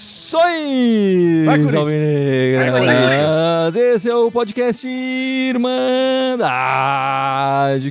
[0.00, 3.76] Saudações, Alvinegras!
[3.76, 6.40] Esse é o podcast Irmandade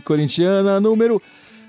[0.02, 1.22] Corintiana número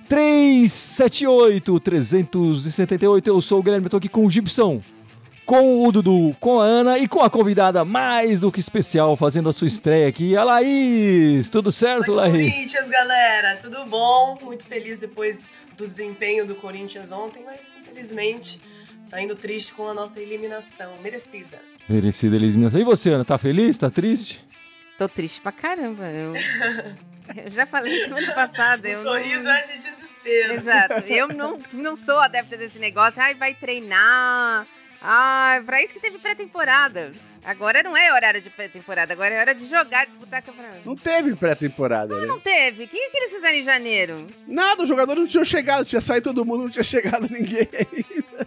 [0.09, 3.29] 378, 378.
[3.29, 4.83] Eu sou o Guilherme, estou aqui com o Gibson,
[5.51, 9.49] com o Dudu, com a Ana e com a convidada mais do que especial fazendo
[9.49, 11.51] a sua estreia aqui, a Laís.
[11.51, 12.53] Tudo certo, Oi, Laís?
[12.55, 14.39] Corinthians, galera, tudo bom?
[14.41, 15.41] Muito feliz depois
[15.77, 18.63] do desempenho do Corinthians ontem, mas infelizmente
[19.03, 21.59] saindo triste com a nossa eliminação, merecida.
[21.89, 22.81] Merecida eliminação.
[22.81, 23.77] E você, Ana, tá feliz?
[23.77, 24.47] Tá triste?
[24.97, 26.05] Tô triste pra caramba.
[26.05, 26.33] Eu,
[27.45, 28.87] eu já falei semana passada.
[28.89, 29.53] O eu sorriso não...
[29.53, 30.53] é de desespero.
[30.53, 30.95] Exato.
[31.09, 33.21] Eu não, não sou adepta desse negócio.
[33.21, 34.65] Ai, vai treinar.
[35.03, 37.13] Ah, pra isso que teve pré-temporada.
[37.43, 40.83] Agora não é horário de pré-temporada, agora é hora de jogar, disputar campeonato.
[40.85, 42.27] Não teve pré-temporada, né?
[42.27, 42.85] Não teve.
[42.85, 44.27] O que, que eles fizeram em janeiro?
[44.47, 48.47] Nada, os jogadores não tinham chegado, tinha saído todo mundo, não tinha chegado ninguém ainda.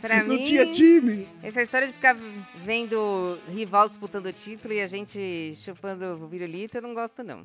[0.00, 1.28] Pra não mim, tinha time.
[1.42, 2.16] essa história de ficar
[2.56, 7.44] vendo rival disputando o título e a gente chupando o virulito, eu não gosto, não.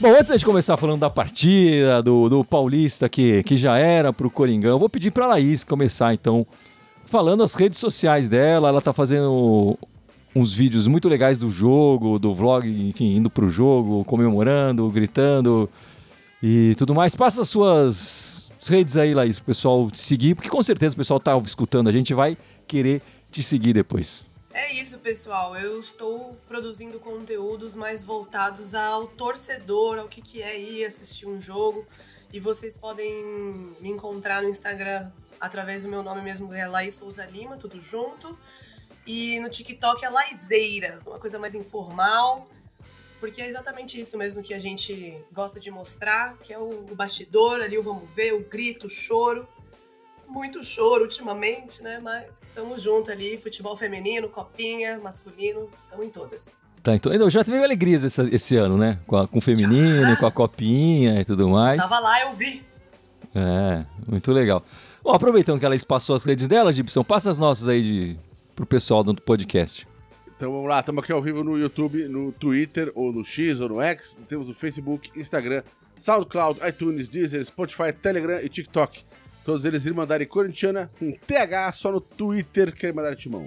[0.00, 4.30] Bom, antes de começar falando da partida, do, do Paulista que, que já era pro
[4.30, 6.46] Coringão, eu vou pedir pra Laís começar então
[7.04, 8.68] falando as redes sociais dela.
[8.68, 9.76] Ela tá fazendo
[10.36, 15.68] uns vídeos muito legais do jogo, do vlog, enfim, indo pro jogo, comemorando, gritando
[16.40, 17.16] e tudo mais.
[17.16, 21.18] Passa as suas redes aí, Laís, pro pessoal te seguir, porque com certeza o pessoal
[21.18, 22.38] tá escutando, a gente vai
[22.68, 24.27] querer te seguir depois.
[24.52, 25.54] É isso, pessoal.
[25.56, 31.40] Eu estou produzindo conteúdos mais voltados ao torcedor, ao que, que é ir assistir um
[31.40, 31.86] jogo.
[32.32, 33.12] E vocês podem
[33.78, 38.38] me encontrar no Instagram através do meu nome mesmo, é Laís Souza Lima, tudo junto.
[39.06, 42.48] E no TikTok é Laizeiras, uma coisa mais informal,
[43.20, 47.60] porque é exatamente isso mesmo que a gente gosta de mostrar, que é o, bastidor
[47.60, 49.48] ali, o vamos ver, o grito, o choro
[50.28, 51.98] muito choro ultimamente, né?
[52.02, 56.56] Mas estamos junto ali, futebol feminino, copinha, masculino, estamos em todas.
[56.82, 58.98] Tá, então então já teve alegrias esse, esse ano, né?
[59.06, 61.80] Com, a- com o feminino, com a copinha e tudo mais.
[61.80, 62.62] Tava lá, eu vi.
[63.34, 64.64] É, muito legal.
[65.02, 68.16] Bom, aproveitando que ela passou as redes dela, Gibson, passa as nossas aí de,
[68.54, 69.86] pro pessoal do podcast.
[70.36, 73.68] Então vamos lá, estamos aqui ao vivo no YouTube, no Twitter, ou no X, ou
[73.68, 74.16] no X.
[74.28, 75.62] Temos o Facebook, Instagram,
[75.98, 79.04] SoundCloud, iTunes, Deezer, Spotify, Telegram e TikTok.
[79.48, 83.46] Todos eles Irmandade Corintiana com TH só no Twitter, que é Irmandade Timão.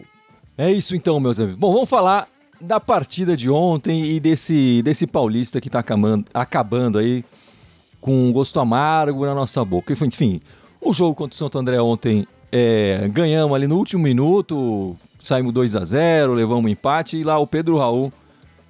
[0.57, 1.59] É isso então, meus amigos.
[1.59, 2.27] Bom, vamos falar
[2.59, 7.23] da partida de ontem e desse, desse paulista que tá acabando, acabando aí
[7.99, 9.93] com um gosto amargo na nossa boca.
[9.93, 10.41] Enfim,
[10.81, 15.75] o jogo contra o Santo André ontem é, ganhamos ali no último minuto, saímos 2
[15.75, 18.11] a 0 levamos um empate e lá o Pedro Raul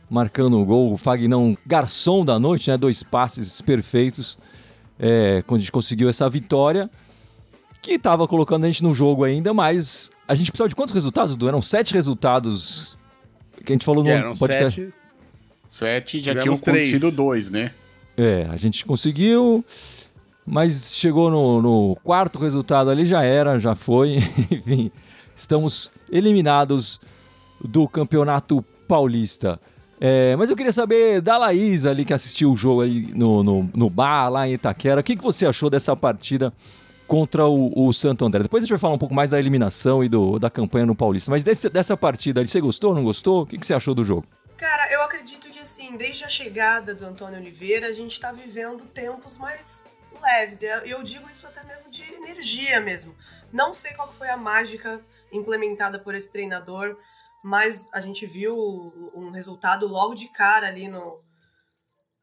[0.10, 2.76] marcando o gol, o Fagnão garçom da noite, né?
[2.76, 4.38] Dois passes perfeitos,
[5.00, 6.90] é, quando a gente conseguiu essa vitória
[7.82, 11.32] que estava colocando a gente no jogo ainda, mas a gente precisava de quantos resultados,
[11.32, 11.48] Dudu?
[11.48, 12.98] Eram sete resultados
[13.66, 14.82] que a gente falou no É, eram podcast.
[14.82, 14.94] sete.
[15.68, 17.72] Sete já tinham acontecido dois, né?
[18.18, 19.64] É, a gente conseguiu,
[20.46, 24.18] mas chegou no, no quarto resultado ali, já era, já foi.
[24.52, 24.92] Enfim,
[25.36, 27.00] estamos eliminados
[27.64, 29.60] do Campeonato Paulista.
[30.00, 33.70] É, mas eu queria saber da Laís ali que assistiu o jogo aí no, no,
[33.74, 35.00] no bar lá em Itaquera.
[35.00, 36.52] O que, que você achou dessa partida
[37.12, 38.44] contra o, o Santo André?
[38.44, 40.96] Depois a gente vai falar um pouco mais da eliminação e do, da campanha no
[40.96, 41.30] Paulista.
[41.30, 43.42] Mas desse- dessa partida ali, você gostou, não gostou?
[43.42, 44.26] O que, que você achou do jogo?
[44.56, 48.86] Cara, eu acredito que assim, desde a chegada do Antônio Oliveira, a gente tá vivendo
[48.86, 49.84] tempos mais
[50.22, 50.64] leves.
[50.86, 53.14] Eu digo isso até mesmo de energia mesmo.
[53.52, 55.02] Não sei qual foi a mágica
[55.34, 56.96] implementada por esse treinador,
[57.44, 58.56] mas a gente viu
[59.14, 61.20] um resultado logo de cara ali no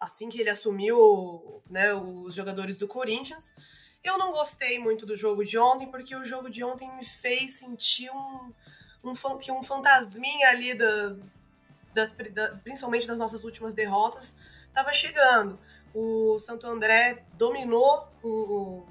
[0.01, 3.45] assim que ele assumiu, né, os jogadores do Corinthians.
[4.03, 7.59] Eu não gostei muito do jogo de ontem, porque o jogo de ontem me fez
[7.59, 8.53] sentir um,
[9.05, 9.13] um,
[9.53, 11.17] um fantasminha ali da,
[11.95, 14.37] das, da- principalmente das nossas últimas derrotas,
[14.69, 15.59] estava chegando.
[15.95, 18.85] O Santo André dominou o,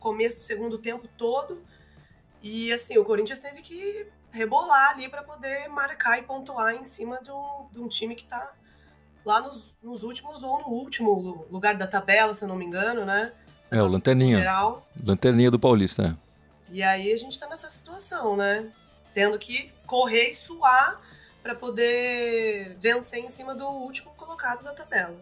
[0.00, 1.64] começo do segundo tempo todo
[2.42, 7.20] e assim o Corinthians teve que rebolar ali para poder marcar e pontuar em cima
[7.22, 8.54] de um, de um time que está
[9.24, 12.64] lá nos, nos últimos ou no último lu- lugar da tabela, se eu não me
[12.64, 13.32] engano, né?
[13.72, 14.38] É, o Lanterninha.
[14.38, 14.86] Geral.
[15.04, 16.16] Lanterninha do Paulista, né?
[16.70, 18.70] E aí a gente tá nessa situação, né?
[19.12, 21.00] Tendo que correr e suar
[21.42, 25.20] para poder vencer em cima do último colocado da tabela.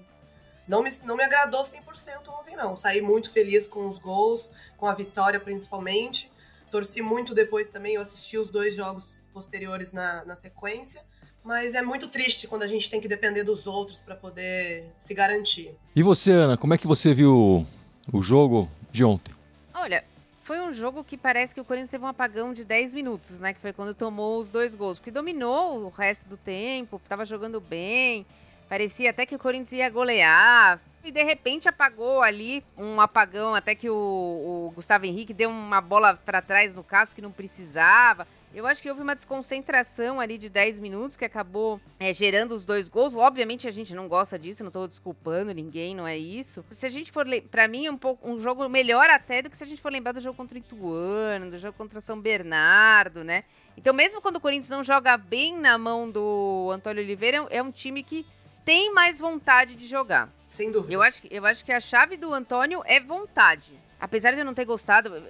[0.68, 1.80] Não me, não me agradou 100%
[2.28, 2.76] ontem, não.
[2.76, 6.30] Saí muito feliz com os gols, com a vitória principalmente,
[6.70, 11.02] Torci muito depois também, eu assisti os dois jogos posteriores na, na sequência.
[11.42, 15.14] Mas é muito triste quando a gente tem que depender dos outros para poder se
[15.14, 15.74] garantir.
[15.96, 17.66] E você, Ana, como é que você viu
[18.12, 19.34] o jogo de ontem?
[19.74, 20.04] Olha,
[20.42, 23.54] foi um jogo que parece que o Corinthians teve um apagão de 10 minutos, né?
[23.54, 24.98] Que foi quando tomou os dois gols.
[24.98, 28.26] Porque dominou o resto do tempo, estava jogando bem.
[28.68, 30.80] Parecia até que o Corinthians ia golear.
[31.02, 35.80] E de repente apagou ali um apagão, até que o, o Gustavo Henrique deu uma
[35.80, 38.26] bola para trás no caso que não precisava.
[38.52, 42.66] Eu acho que houve uma desconcentração ali de 10 minutos que acabou é, gerando os
[42.66, 43.14] dois gols.
[43.14, 46.64] Obviamente a gente não gosta disso, não estou desculpando ninguém, não é isso.
[46.68, 49.56] Se a gente for, para mim, é um, pouco, um jogo melhor até do que
[49.56, 53.22] se a gente for lembrar do jogo contra o Ituano, do jogo contra São Bernardo,
[53.22, 53.44] né?
[53.76, 57.70] Então, mesmo quando o Corinthians não joga bem na mão do Antônio Oliveira, é um
[57.70, 58.26] time que
[58.64, 60.28] tem mais vontade de jogar.
[60.48, 60.94] Sem dúvida.
[60.94, 63.72] Eu acho, eu acho que a chave do Antônio é vontade.
[64.00, 65.22] Apesar de eu não ter gostado,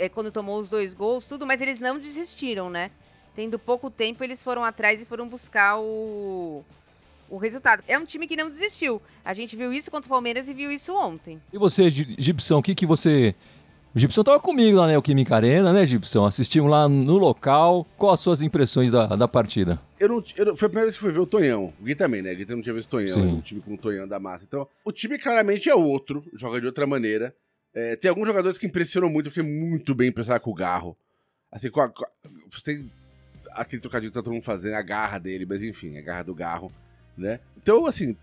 [0.00, 2.90] é, quando tomou os dois gols, tudo, mas eles não desistiram, né?
[3.36, 6.64] Tendo pouco tempo, eles foram atrás e foram buscar o,
[7.28, 7.84] o resultado.
[7.86, 9.00] É um time que não desistiu.
[9.24, 11.40] A gente viu isso contra o Palmeiras e viu isso ontem.
[11.52, 13.34] E você, Gibson, o que, que você.
[13.94, 16.24] O Gibson estava comigo lá na Neoquímica Arena, né, Gibson?
[16.24, 17.86] Assistimos lá no local.
[17.98, 19.80] Quais as suas impressões da, da partida?
[19.98, 21.72] Eu não, eu não, foi a primeira vez que fui ver o Tonhão.
[21.78, 22.32] O Gui também, né?
[22.32, 24.44] O Gui não tinha visto o Tonhão, um time com o Tonhão da massa.
[24.46, 27.34] Então, o time claramente é outro, joga de outra maneira.
[27.74, 30.96] É, tem alguns jogadores que impressionam muito, eu fiquei muito bem impressionado com o Garro.
[31.50, 31.88] Assim, com a.
[31.88, 32.08] Com a
[33.52, 36.34] aquele trocadilho que tá todo mundo fazendo, a garra dele, mas enfim, a garra do
[36.34, 36.72] Garro,
[37.16, 37.40] né?
[37.56, 38.16] Então, assim,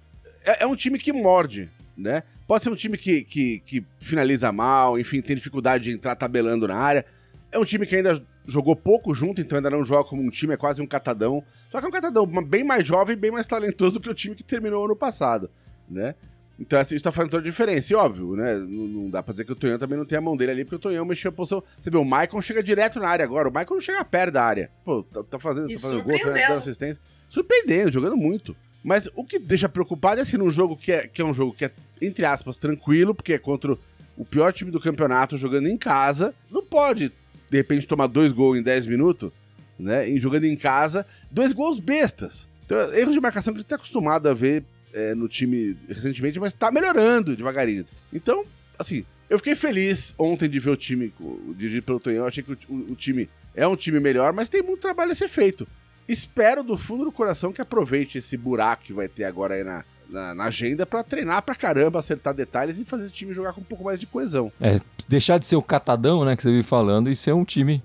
[0.45, 2.23] é, é um time que morde, né?
[2.47, 6.67] Pode ser um time que, que, que, finaliza mal, enfim, tem dificuldade de entrar tabelando
[6.67, 7.05] na área.
[7.51, 10.53] É um time que ainda jogou pouco junto, então ainda não joga como um time,
[10.53, 11.43] é quase um catadão.
[11.69, 14.35] Só que é um catadão bem mais jovem, bem mais talentoso do que o time
[14.35, 15.49] que terminou ano passado,
[15.89, 16.15] né?
[16.59, 17.93] Então, assim, isso tá fazendo toda a diferença.
[17.93, 18.55] E óbvio, né?
[18.55, 20.65] Não, não, dá pra dizer que o Tonhão também não tem a mão dele ali,
[20.65, 21.63] porque o Tonhão mexeu a posição.
[21.79, 23.47] Você vê, o Michael chega direto na área agora.
[23.47, 24.71] O Michael não chega perto da área.
[24.83, 27.01] Pô, tá, tá fazendo, tá fazendo gol, dando assistência.
[27.29, 28.55] Surpreendendo, jogando muito.
[28.83, 31.53] Mas o que deixa preocupado é assim, num jogo que é, que é um jogo
[31.53, 31.71] que é,
[32.01, 33.77] entre aspas, tranquilo, porque é contra
[34.17, 36.33] o pior time do campeonato, jogando em casa.
[36.49, 37.11] Não pode,
[37.51, 39.31] de repente, tomar dois gols em 10 minutos,
[39.77, 40.09] né?
[40.09, 42.47] E jogando em casa, dois gols bestas.
[42.65, 44.63] Então, erros de marcação que a gente tá acostumado a ver
[44.97, 47.85] é, no time recentemente, mas tá melhorando devagarinho.
[48.11, 48.43] Então,
[48.79, 51.13] assim, eu fiquei feliz ontem de ver o time
[51.55, 52.23] dirigido pelo Tonhão.
[52.23, 55.11] Eu achei que o, o, o, time é um time melhor, mas tem muito trabalho
[55.11, 55.67] a ser feito.
[56.09, 59.83] Espero do fundo do coração que aproveite esse buraco que vai ter agora aí na,
[60.09, 63.61] na, na agenda para treinar pra caramba, acertar detalhes e fazer esse time jogar com
[63.61, 64.51] um pouco mais de coesão.
[64.59, 67.83] É, deixar de ser o catadão, né, que você vive falando, e ser um time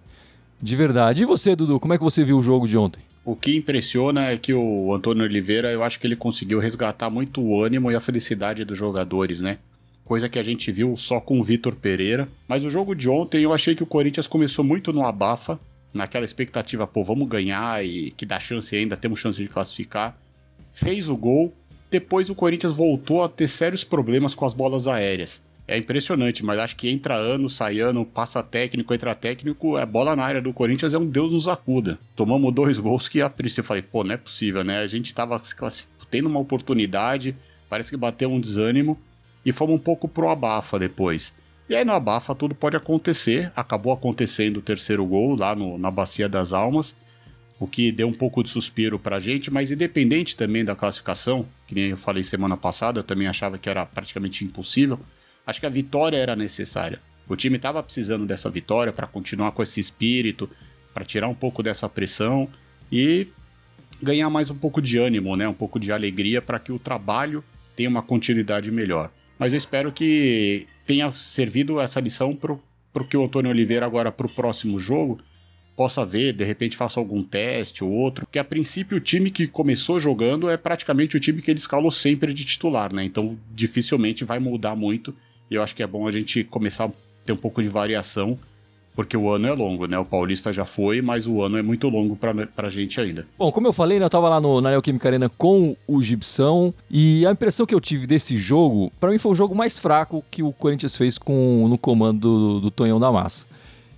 [0.62, 1.22] de verdade.
[1.22, 3.11] E você, Dudu, como é que você viu o jogo de ontem?
[3.24, 7.40] O que impressiona é que o Antônio Oliveira, eu acho que ele conseguiu resgatar muito
[7.40, 9.58] o ânimo e a felicidade dos jogadores, né?
[10.04, 12.28] Coisa que a gente viu só com o Vitor Pereira.
[12.48, 15.60] Mas o jogo de ontem eu achei que o Corinthians começou muito no abafa,
[15.94, 20.18] naquela expectativa, pô, vamos ganhar e que dá chance ainda, temos chance de classificar.
[20.72, 21.54] Fez o gol,
[21.92, 25.40] depois o Corinthians voltou a ter sérios problemas com as bolas aéreas
[25.72, 30.14] é impressionante, mas acho que entra ano, sai ano, passa técnico, entra técnico, a bola
[30.14, 31.98] na área do Corinthians é um Deus nos acuda.
[32.14, 34.80] Tomamos dois gols que a princípio eu falei, pô, não é possível, né?
[34.80, 35.40] A gente tava
[36.10, 37.34] tendo uma oportunidade,
[37.70, 38.98] parece que bateu um desânimo
[39.46, 41.32] e fomos um pouco pro abafa depois.
[41.70, 45.90] E aí no abafa tudo pode acontecer, acabou acontecendo o terceiro gol lá no, na
[45.90, 46.94] Bacia das Almas,
[47.58, 51.74] o que deu um pouco de suspiro pra gente, mas independente também da classificação, que
[51.74, 55.00] nem eu falei semana passada, eu também achava que era praticamente impossível,
[55.46, 57.00] Acho que a vitória era necessária.
[57.28, 60.48] O time estava precisando dessa vitória para continuar com esse espírito,
[60.92, 62.48] para tirar um pouco dessa pressão
[62.90, 63.28] e
[64.02, 65.48] ganhar mais um pouco de ânimo, né?
[65.48, 67.42] Um pouco de alegria para que o trabalho
[67.76, 69.10] tenha uma continuidade melhor.
[69.38, 74.26] Mas eu espero que tenha servido essa lição para que o Antônio Oliveira agora para
[74.26, 75.18] o próximo jogo
[75.74, 79.46] possa ver, de repente faça algum teste ou outro, porque a princípio o time que
[79.46, 83.04] começou jogando é praticamente o time que ele escalou sempre de titular, né?
[83.04, 85.16] Então dificilmente vai mudar muito
[85.52, 86.90] e eu acho que é bom a gente começar a
[87.26, 88.38] ter um pouco de variação,
[88.96, 89.98] porque o ano é longo, né?
[89.98, 93.26] O Paulista já foi, mas o ano é muito longo pra, pra gente ainda.
[93.38, 96.72] Bom, como eu falei, né, eu tava lá no, na Neoquímica Arena com o Gibson,
[96.90, 100.24] e a impressão que eu tive desse jogo, para mim foi o jogo mais fraco
[100.30, 103.46] que o Corinthians fez com no comando do, do Tonhão da Massa.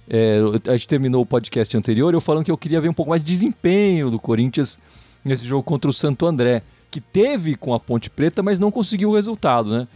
[0.08, 3.08] É, a gente terminou o podcast anterior eu falando que eu queria ver um pouco
[3.08, 4.78] mais de desempenho do Corinthians
[5.25, 9.11] nesse jogo contra o Santo André, que teve com a Ponte Preta, mas não conseguiu
[9.11, 9.88] o resultado, né?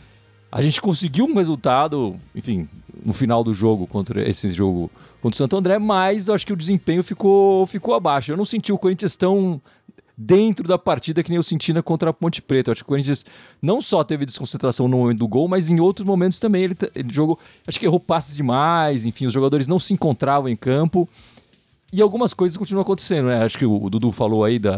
[0.50, 2.68] A gente conseguiu um resultado, enfim,
[3.04, 4.90] no final do jogo contra esse jogo
[5.20, 8.32] contra o Santo André, mas eu acho que o desempenho ficou, ficou abaixo.
[8.32, 9.60] Eu não senti o Corinthians tão
[10.16, 12.70] dentro da partida que nem eu senti na contra a Ponte Preta.
[12.70, 13.24] Eu acho que o Corinthians
[13.62, 17.12] não só teve desconcentração no momento do gol, mas em outros momentos também ele, ele
[17.12, 17.38] jogou.
[17.66, 21.08] Acho que errou passes demais, enfim, os jogadores não se encontravam em campo.
[21.92, 23.42] E algumas coisas continuam acontecendo, né?
[23.42, 24.70] Acho que o Dudu falou aí do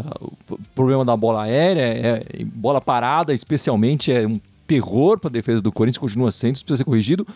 [0.73, 4.39] problema da bola aérea, é, bola parada, especialmente, é um
[4.71, 7.27] terror para a defesa do Corinthians, continua sendo, isso precisa ser corrigido.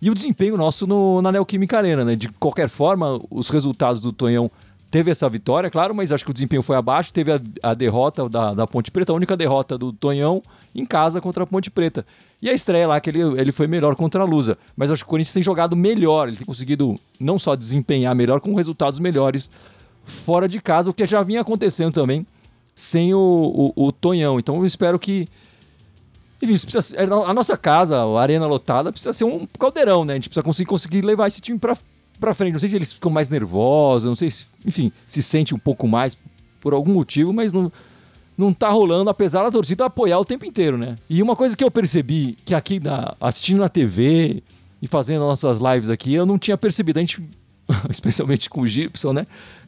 [0.00, 2.14] E o desempenho nosso no, na Neoquímica Arena, né?
[2.14, 4.48] De qualquer forma, os resultados do Tonhão
[4.88, 7.12] teve essa vitória, claro, mas acho que o desempenho foi abaixo.
[7.12, 10.40] Teve a, a derrota da, da, Ponte Preta, a única derrota do Tonhão
[10.72, 12.06] em casa contra a Ponte Preta.
[12.40, 14.56] E a estreia lá, que ele, ele foi melhor contra a Lusa.
[14.76, 18.38] Mas acho que o Corinthians tem jogado melhor, ele tem conseguido não só desempenhar melhor,
[18.40, 19.50] com resultados melhores
[20.04, 22.24] fora de casa, o que já vinha acontecendo também
[22.76, 24.38] sem o, o, o Tonhão.
[24.38, 25.28] Então eu espero que.
[26.42, 30.12] Enfim, precisa, a nossa casa, a arena lotada, precisa ser um caldeirão, né?
[30.12, 31.76] A gente precisa conseguir, conseguir levar esse time para
[32.18, 32.52] pra frente.
[32.52, 35.86] Não sei se eles ficam mais nervosos, não sei se, enfim, se sente um pouco
[35.86, 36.16] mais
[36.60, 37.70] por algum motivo, mas não,
[38.36, 40.96] não tá rolando, apesar da torcida apoiar o tempo inteiro, né?
[41.08, 44.42] E uma coisa que eu percebi, que aqui na, assistindo na TV
[44.80, 46.98] e fazendo nossas lives aqui, eu não tinha percebido.
[46.98, 47.22] A gente,
[47.90, 49.26] especialmente com o Gibson, né?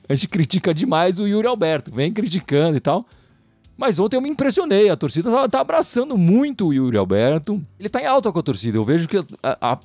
[0.08, 3.06] A gente critica demais o Yuri Alberto, vem criticando e tal.
[3.78, 7.64] Mas ontem eu me impressionei, a torcida tá, tá abraçando muito o Yuri Alberto.
[7.78, 8.76] Ele tá em alta com a torcida.
[8.76, 9.78] Eu vejo que a, a,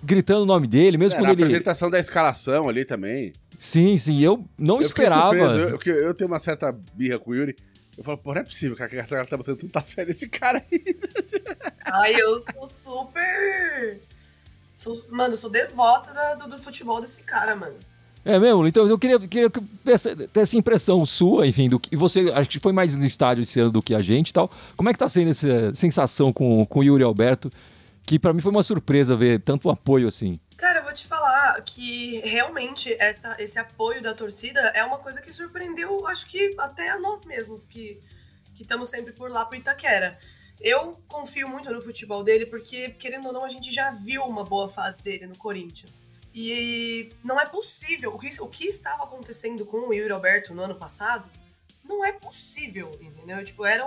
[0.00, 1.42] gritando o nome dele, mesmo é, quando ele.
[1.42, 3.32] A apresentação da escalação ali também.
[3.58, 5.34] Sim, sim, eu não eu esperava.
[5.36, 7.56] Eu, eu, eu, tenho uma certa birra com o Yuri.
[7.98, 10.28] Eu falo, pô, não é possível, cara, que essa galera tá botando tanta fé nesse
[10.28, 10.84] cara aí.
[11.84, 14.00] Ai, eu sou super.
[14.76, 17.76] Sou, mano, eu sou devota da, do, do, futebol desse cara, mano.
[18.24, 18.66] É mesmo?
[18.66, 22.72] Então eu queria, queria ter essa impressão sua, enfim, do que você acho que foi
[22.72, 24.50] mais no estádio esse ano do que a gente e tal.
[24.76, 27.50] Como é que tá sendo essa sensação com, com o Yuri Alberto?
[28.04, 30.38] que para mim foi uma surpresa ver tanto apoio assim.
[30.56, 35.20] Cara, eu vou te falar que realmente essa, esse apoio da torcida é uma coisa
[35.20, 38.00] que surpreendeu, acho que até a nós mesmos, que
[38.58, 40.18] estamos sempre por lá pro Itaquera.
[40.60, 44.44] Eu confio muito no futebol dele porque, querendo ou não, a gente já viu uma
[44.44, 46.06] boa fase dele no Corinthians.
[46.34, 48.14] E não é possível.
[48.14, 51.30] O que, o que estava acontecendo com o Yuri Alberto no ano passado
[51.84, 53.44] não é possível, entendeu?
[53.44, 53.86] Tipo, era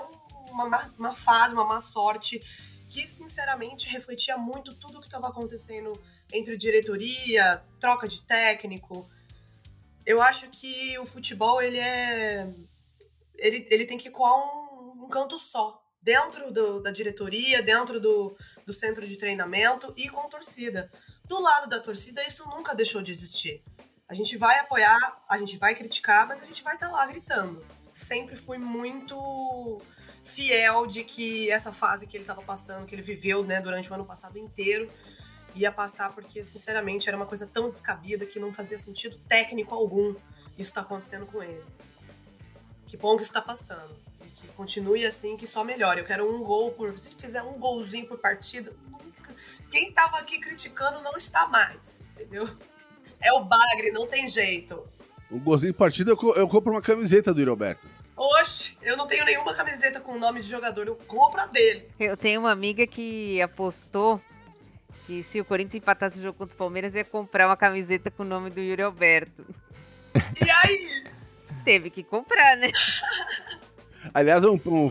[0.50, 0.66] uma,
[0.98, 2.42] uma fase, uma má sorte
[2.88, 6.00] que sinceramente refletia muito tudo o que estava acontecendo
[6.32, 9.10] entre diretoria, troca de técnico.
[10.06, 12.54] Eu acho que o futebol ele é
[13.38, 18.38] ele, ele tem que coar um, um canto só, dentro do, da diretoria, dentro do,
[18.66, 20.92] do centro de treinamento e com torcida.
[21.28, 23.64] Do lado da torcida, isso nunca deixou de existir.
[24.08, 27.06] A gente vai apoiar, a gente vai criticar, mas a gente vai estar tá lá
[27.06, 27.66] gritando.
[27.92, 29.82] Sempre fui muito
[30.24, 33.94] fiel de que essa fase que ele estava passando, que ele viveu né, durante o
[33.94, 34.92] ano passado inteiro,
[35.56, 40.16] ia passar porque, sinceramente, era uma coisa tão descabida que não fazia sentido técnico algum
[40.58, 41.64] isso está acontecendo com ele.
[42.88, 43.94] Que bom que isso está passando.
[44.22, 46.00] E que continue assim, que só melhore.
[46.00, 46.98] Eu quero um gol por.
[46.98, 48.74] Se fizer um golzinho por partida.
[49.70, 52.50] Quem estava aqui criticando não está mais, entendeu?
[53.20, 54.88] É o Bagre, não tem jeito.
[55.32, 57.88] Um golzinho por partida, eu compro uma camiseta do Roberto.
[58.16, 61.90] Oxe, eu não tenho nenhuma camiseta com o nome de jogador, eu compro a dele.
[62.00, 64.22] Eu tenho uma amiga que apostou
[65.06, 68.24] que se o Corinthians empatasse o jogo contra o Palmeiras, ia comprar uma camiseta com
[68.24, 69.46] o nome do Yuri Alberto.
[70.16, 71.04] E aí?
[71.64, 72.72] Teve que comprar, né?
[74.14, 74.90] Aliás, um, um,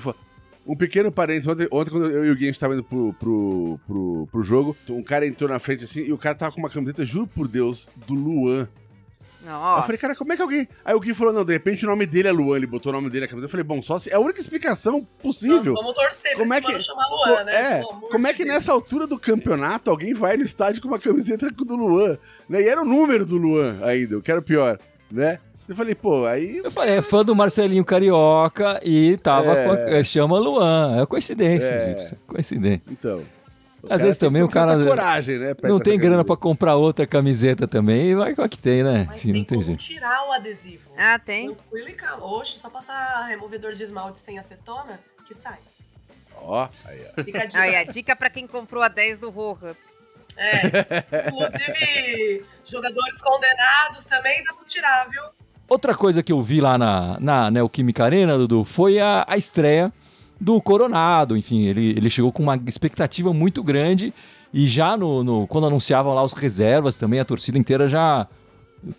[0.66, 1.49] um pequeno parênteses.
[1.49, 5.02] Ontem, ontem, quando eu e o Gui estavam indo pro, pro, pro, pro jogo, um
[5.02, 7.88] cara entrou na frente assim e o cara tava com uma camiseta, juro por Deus,
[8.06, 8.68] do Luan.
[9.44, 9.80] Nossa.
[9.80, 10.66] Eu falei, cara, como é que alguém.
[10.83, 12.94] Aí o Gui falou, não, de repente o nome dele é Luan, ele botou o
[12.94, 13.44] nome dele na camisa.
[13.44, 14.11] Eu falei, bom, só se.
[14.11, 15.75] É a única explicação possível.
[15.75, 16.80] Vamos, torcer como pra é que...
[16.80, 17.52] chamar Luan, né?
[17.52, 21.50] É, como é que nessa altura do campeonato alguém vai no estádio com uma camiseta
[21.50, 22.18] do Luan?
[22.49, 22.62] Né?
[22.62, 24.78] E era o número do Luan ainda, o que era o pior,
[25.11, 25.38] né?
[25.68, 26.59] Eu falei, pô, aí.
[26.59, 29.64] Eu falei, é fã do Marcelinho Carioca e tava é...
[29.64, 30.04] com a...
[30.04, 31.02] chama Luan.
[31.02, 32.16] É coincidência, é...
[32.26, 32.83] Coincidência.
[32.90, 33.25] Então.
[33.88, 38.11] Às vezes também o cara coragem, né, não tem grana para comprar outra camiseta também,
[38.11, 39.04] e vai com a que tem, né?
[39.06, 39.80] Mas Enfim, tem, não tem como jeito.
[39.80, 40.90] tirar o adesivo.
[40.97, 41.54] Ah, tem?
[41.54, 42.25] Tranquilo e calma.
[42.25, 45.59] Oxe, só passar removedor de esmalte sem acetona que sai.
[46.37, 47.25] Ó, aí, ó.
[47.25, 47.61] Fica a dica.
[47.61, 49.92] Aí, a dica para quem comprou a 10 do Rojas.
[50.37, 51.28] É.
[51.28, 55.23] Inclusive, jogadores condenados também dá pra tirar, viu?
[55.75, 59.93] Outra coisa que eu vi lá na, na Neoquímica Arena, Dudu, foi a, a estreia
[60.40, 61.37] do Coronado.
[61.37, 64.14] Enfim, ele, ele chegou com uma expectativa muito grande
[64.52, 68.28] e já no, no, quando anunciavam lá os reservas também, a torcida inteira já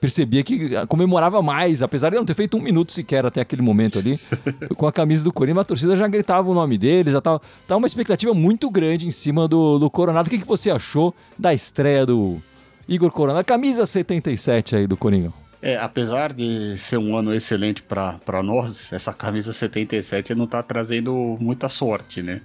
[0.01, 3.97] percebia que comemorava mais, apesar de não ter feito um minuto sequer até aquele momento
[3.97, 4.19] ali,
[4.75, 7.77] com a camisa do Corinthians, a torcida já gritava o nome dele, já tava, tava
[7.77, 10.27] uma expectativa muito grande em cima do, do Coronado.
[10.27, 12.37] O que, que você achou da estreia do
[12.85, 13.45] Igor Coronado?
[13.45, 15.44] Camisa 77 aí do Coringão.
[15.65, 21.37] É, apesar de ser um ano excelente para nós, essa camisa 77 não tá trazendo
[21.41, 22.41] muita sorte, né?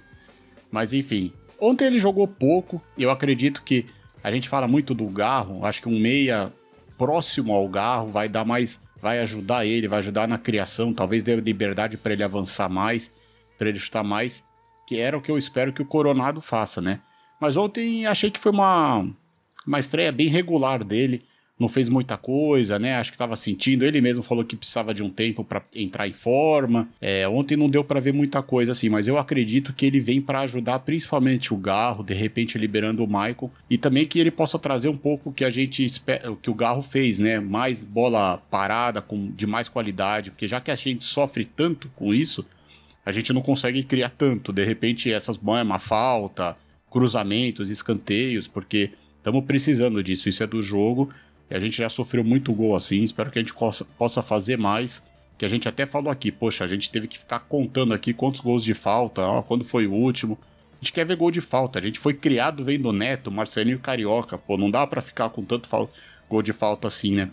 [0.71, 3.85] Mas enfim, ontem ele jogou pouco, eu acredito que
[4.23, 6.51] a gente fala muito do Garro, acho que um meia
[6.97, 11.35] próximo ao Garro vai dar mais, vai ajudar ele, vai ajudar na criação, talvez dê
[11.35, 13.11] liberdade para ele avançar mais,
[13.55, 14.41] para ele chutar mais,
[14.87, 16.99] que era o que eu espero que o Coronado faça, né?
[17.39, 19.05] Mas ontem achei que foi uma
[19.67, 21.23] uma estreia bem regular dele
[21.61, 22.95] não fez muita coisa, né?
[22.95, 23.85] Acho que estava sentindo.
[23.85, 26.89] Ele mesmo falou que precisava de um tempo para entrar em forma.
[26.99, 30.19] É, ontem não deu para ver muita coisa assim, mas eu acredito que ele vem
[30.19, 34.57] para ajudar principalmente o Garro, de repente liberando o Michael e também que ele possa
[34.57, 37.39] trazer um pouco que a gente espera, que o Garro fez, né?
[37.39, 42.11] Mais bola parada com de mais qualidade, porque já que a gente sofre tanto com
[42.11, 42.43] isso,
[43.05, 44.51] a gente não consegue criar tanto.
[44.51, 46.57] De repente essas bolas, uma falta,
[46.89, 50.27] cruzamentos, escanteios, porque estamos precisando disso.
[50.27, 51.11] Isso é do jogo
[51.53, 53.53] a gente já sofreu muito gol assim, espero que a gente
[53.97, 55.01] possa fazer mais.
[55.37, 58.41] Que a gente até falou aqui, poxa, a gente teve que ficar contando aqui quantos
[58.41, 60.37] gols de falta, ó, quando foi o último.
[60.73, 61.79] A gente quer ver gol de falta.
[61.79, 64.37] A gente foi criado vendo Neto, Marcelinho Carioca.
[64.37, 65.69] Pô, não dá para ficar com tanto
[66.29, 67.29] gol de falta assim, né?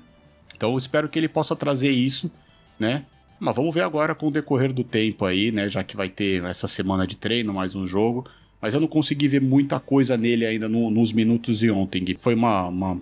[0.55, 2.31] Então eu espero que ele possa trazer isso,
[2.79, 3.05] né?
[3.39, 5.69] Mas vamos ver agora com o decorrer do tempo aí, né?
[5.69, 8.27] Já que vai ter essa semana de treino, mais um jogo.
[8.61, 12.05] Mas eu não consegui ver muita coisa nele ainda no, nos minutos de ontem.
[12.19, 13.01] Foi uma, uma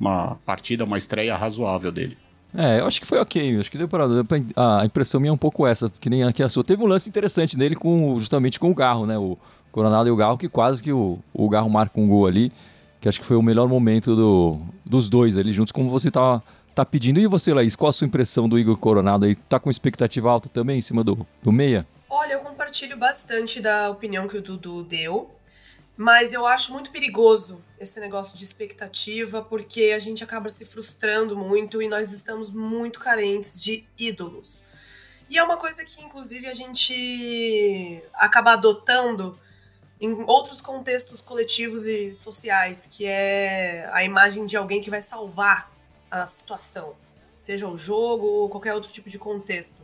[0.00, 2.16] uma partida, uma estreia razoável dele.
[2.56, 3.60] É, eu acho que foi ok.
[3.60, 4.06] Acho que deu para
[4.56, 6.64] a impressão minha é um pouco essa, que nem aqui a sua.
[6.64, 9.16] Teve um lance interessante nele com justamente com o Garro, né?
[9.16, 9.38] O
[9.70, 12.50] Coronado e o Garro, que quase que o, o Garro marca um gol ali,
[13.00, 16.42] que acho que foi o melhor momento do, dos dois ali juntos, como você tá,
[16.74, 17.20] tá pedindo.
[17.20, 19.36] E você, Laís, qual a sua impressão do Igor Coronado aí?
[19.36, 21.86] Tá com expectativa alta também em cima do, do meia?
[22.08, 25.30] Olha, eu compartilho bastante da opinião que o Dudu deu.
[26.00, 31.36] Mas eu acho muito perigoso esse negócio de expectativa, porque a gente acaba se frustrando
[31.36, 34.64] muito e nós estamos muito carentes de ídolos.
[35.28, 39.38] E é uma coisa que, inclusive, a gente acaba adotando
[40.00, 45.70] em outros contextos coletivos e sociais, que é a imagem de alguém que vai salvar
[46.10, 46.96] a situação,
[47.38, 49.76] seja o jogo ou qualquer outro tipo de contexto.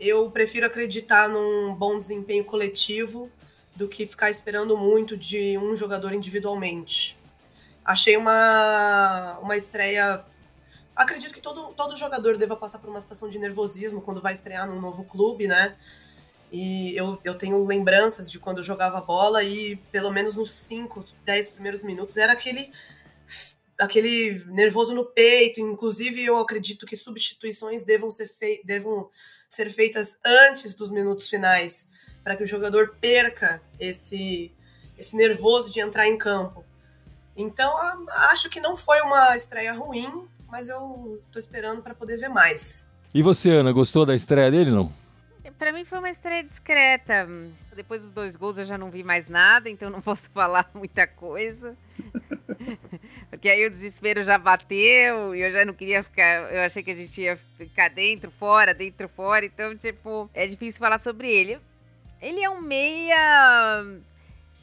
[0.00, 3.30] Eu prefiro acreditar num bom desempenho coletivo
[3.74, 7.18] do que ficar esperando muito de um jogador individualmente.
[7.84, 10.24] Achei uma, uma estreia.
[10.94, 14.66] Acredito que todo, todo jogador deva passar por uma situação de nervosismo quando vai estrear
[14.68, 15.76] num novo clube, né?
[16.52, 21.04] E eu, eu tenho lembranças de quando eu jogava bola e pelo menos nos 5,
[21.24, 22.72] 10 primeiros minutos era aquele
[23.78, 25.60] aquele nervoso no peito.
[25.60, 28.30] Inclusive, eu acredito que substituições devam ser,
[28.64, 29.10] devam
[29.48, 31.88] ser feitas antes dos minutos finais
[32.24, 34.50] para que o jogador perca esse,
[34.98, 36.64] esse nervoso de entrar em campo.
[37.36, 37.72] Então,
[38.30, 42.88] acho que não foi uma estreia ruim, mas eu tô esperando para poder ver mais.
[43.12, 44.90] E você, Ana, gostou da estreia dele, não?
[45.58, 47.28] Para mim foi uma estreia discreta.
[47.76, 51.06] Depois dos dois gols eu já não vi mais nada, então não posso falar muita
[51.06, 51.76] coisa.
[53.30, 56.52] Porque aí o desespero já bateu e eu já não queria ficar.
[56.52, 59.44] Eu achei que a gente ia ficar dentro, fora, dentro, fora.
[59.44, 61.58] Então, tipo, é difícil falar sobre ele.
[62.24, 63.84] Ele é um meia.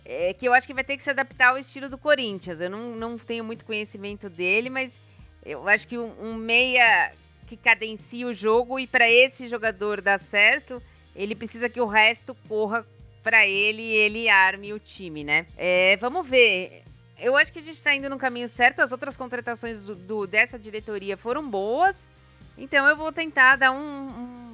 [0.03, 2.59] É, que eu acho que vai ter que se adaptar ao estilo do Corinthians.
[2.59, 4.99] Eu não, não tenho muito conhecimento dele, mas
[5.45, 7.13] eu acho que um, um meia
[7.45, 10.81] que cadencia o jogo e para esse jogador dar certo,
[11.15, 12.83] ele precisa que o resto corra
[13.21, 15.45] para ele e ele arme o time, né?
[15.55, 16.83] É, vamos ver.
[17.19, 18.79] Eu acho que a gente está indo no caminho certo.
[18.79, 22.09] As outras contratações do, do, dessa diretoria foram boas.
[22.57, 24.50] Então eu vou tentar dar um, um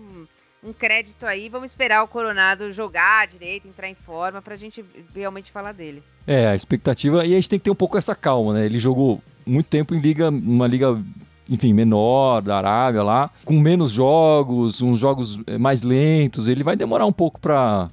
[0.67, 1.49] um crédito aí.
[1.49, 4.84] Vamos esperar o Coronado jogar direito, entrar em forma, pra gente
[5.15, 6.03] realmente falar dele.
[6.25, 7.25] É, a expectativa.
[7.25, 8.65] E a gente tem que ter um pouco essa calma, né?
[8.65, 11.01] Ele jogou muito tempo em liga, uma liga
[11.49, 16.49] enfim, menor da Arábia lá, com menos jogos, uns jogos eh, mais lentos.
[16.49, 17.89] Ele vai demorar um pouco para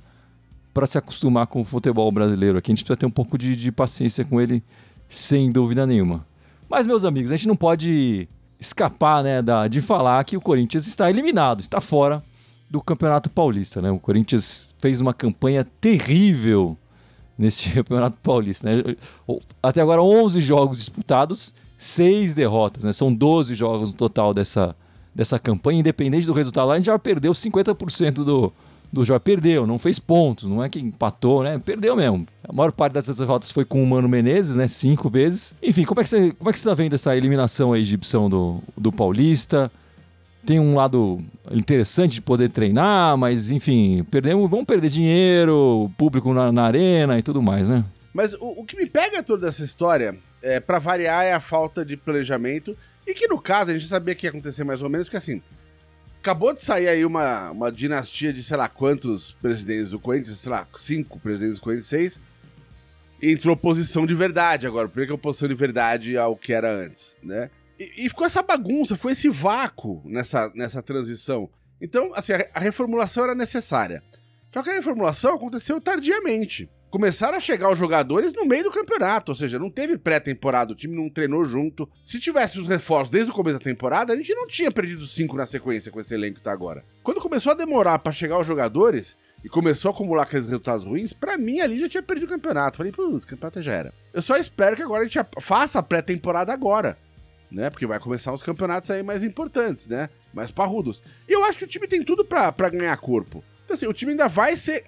[0.72, 2.72] para se acostumar com o futebol brasileiro aqui.
[2.72, 4.60] A gente precisa ter um pouco de, de paciência com ele,
[5.08, 6.26] sem dúvida nenhuma.
[6.68, 10.88] Mas, meus amigos, a gente não pode escapar né, da, de falar que o Corinthians
[10.88, 12.24] está eliminado, está fora
[12.70, 13.90] do Campeonato Paulista, né?
[13.90, 16.76] O Corinthians fez uma campanha terrível
[17.38, 18.96] nesse Campeonato Paulista, né?
[19.62, 22.92] Até agora 11 jogos disputados, 6 derrotas, né?
[22.92, 24.74] São 12 jogos no total dessa,
[25.14, 28.52] dessa campanha, independente do resultado lá, a gente já perdeu 50% do,
[28.92, 29.20] do jogo.
[29.20, 31.58] Perdeu, não fez pontos, não é que empatou, né?
[31.58, 32.26] Perdeu mesmo.
[32.42, 34.66] A maior parte dessas derrotas foi com o Mano Menezes, né?
[34.68, 35.54] Cinco vezes.
[35.62, 38.30] Enfim, como é que você, como é que você tá vendo essa eliminação aí, Gibson,
[38.30, 39.70] do, do Paulista?
[40.44, 46.52] Tem um lado interessante de poder treinar, mas enfim, perdemos, vamos perder dinheiro, público na,
[46.52, 47.84] na arena e tudo mais, né?
[48.12, 51.84] Mas o, o, que me pega toda essa história é, para variar, é a falta
[51.84, 52.76] de planejamento.
[53.06, 55.42] E que no caso a gente sabia que ia acontecer mais ou menos, porque assim,
[56.20, 60.52] acabou de sair aí uma, uma dinastia de sei lá quantos presidentes do Corinthians, sei
[60.52, 62.20] lá, cinco presidentes do Corinthians, seis.
[63.22, 67.16] Entrou oposição de verdade agora, primeiro que é oposição de verdade ao que era antes,
[67.22, 67.50] né?
[67.78, 71.48] E, e ficou essa bagunça, ficou esse vácuo nessa, nessa transição.
[71.80, 74.02] Então, assim, a, a reformulação era necessária.
[74.52, 79.32] Só que a reformulação aconteceu tardiamente começaram a chegar os jogadores no meio do campeonato,
[79.32, 81.90] ou seja, não teve pré-temporada, o time não treinou junto.
[82.04, 85.36] Se tivesse os reforços desde o começo da temporada, a gente não tinha perdido cinco
[85.36, 86.84] na sequência com esse elenco que tá agora.
[87.02, 91.12] Quando começou a demorar para chegar os jogadores e começou a acumular aqueles resultados ruins,
[91.12, 92.76] para mim ali já tinha perdido o campeonato.
[92.76, 93.92] Falei, putz, campeonato já era.
[94.12, 96.96] Eu só espero que agora a gente faça a pré-temporada agora.
[97.50, 97.70] Né?
[97.70, 100.08] Porque vai começar os campeonatos aí mais importantes, né?
[100.32, 101.02] Mais parrudos.
[101.28, 103.44] E eu acho que o time tem tudo para ganhar corpo.
[103.64, 104.86] Então, assim, o time ainda vai ser.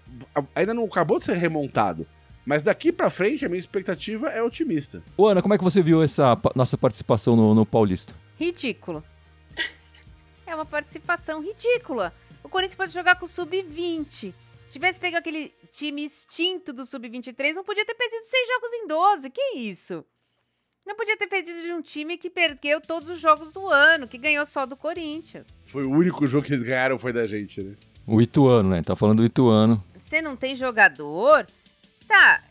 [0.55, 2.07] Ainda não acabou de ser remontado.
[2.45, 5.03] Mas daqui para frente, a minha expectativa é otimista.
[5.17, 8.15] Ô, Ana, como é que você viu essa nossa participação no, no Paulista?
[8.39, 9.03] Ridículo.
[10.47, 12.15] É uma participação ridícula.
[12.45, 14.33] O Corinthians pode jogar com o Sub-20.
[14.65, 18.87] Se tivesse pego aquele time extinto do Sub-23, não podia ter perdido seis jogos em
[18.87, 19.31] 12.
[19.31, 20.05] Que isso?
[20.87, 24.17] Não podia ter perdido de um time que perdeu todos os jogos do ano, que
[24.17, 25.49] ganhou só do Corinthians.
[25.67, 27.75] Foi o único jogo que eles ganharam, foi da gente, né?
[28.07, 28.83] O Ituano, né?
[28.83, 29.85] Tá falando do Ituano.
[29.97, 31.45] Você não tem jogador?
[32.07, 32.45] Tá.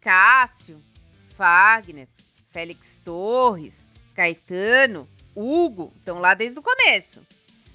[0.00, 0.82] Cássio,
[1.36, 2.08] Fagner,
[2.50, 7.24] Félix Torres, Caetano, Hugo estão lá desde o começo.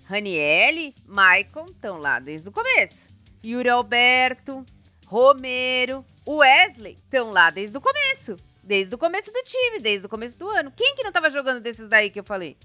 [0.04, 3.10] Raniele, Maicon estão lá desde o começo.
[3.46, 4.66] Yuri Alberto,
[5.06, 8.36] Romero, Wesley estão lá desde o começo.
[8.64, 10.72] Desde o começo do time, desde o começo do ano.
[10.72, 12.58] Quem que não tava jogando desses daí que eu falei?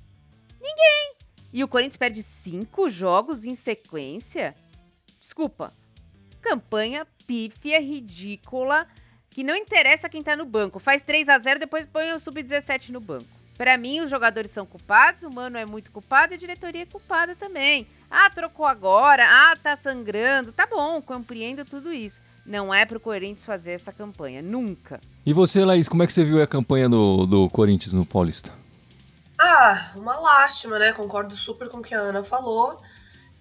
[0.61, 1.17] Ninguém.
[1.53, 4.55] E o Corinthians perde cinco jogos em sequência?
[5.21, 5.73] Desculpa.
[6.43, 8.87] Campanha pífia, ridícula,
[9.31, 10.79] que não interessa quem tá no banco.
[10.79, 13.27] Faz 3 a 0 depois põe o sub-17 no banco.
[13.57, 16.87] Para mim, os jogadores são culpados, o Mano é muito culpado e a diretoria é
[16.87, 17.87] culpada também.
[18.11, 20.53] Ah, trocou agora, ah, tá sangrando.
[20.53, 22.21] Tá bom, compreendo tudo isso.
[22.47, 25.01] Não é pro Corinthians fazer essa campanha, nunca.
[25.25, 28.53] E você, Laís, como é que você viu a campanha do, do Corinthians no Paulista?
[29.39, 30.93] Ah, uma lástima, né?
[30.93, 32.81] Concordo super com o que a Ana falou.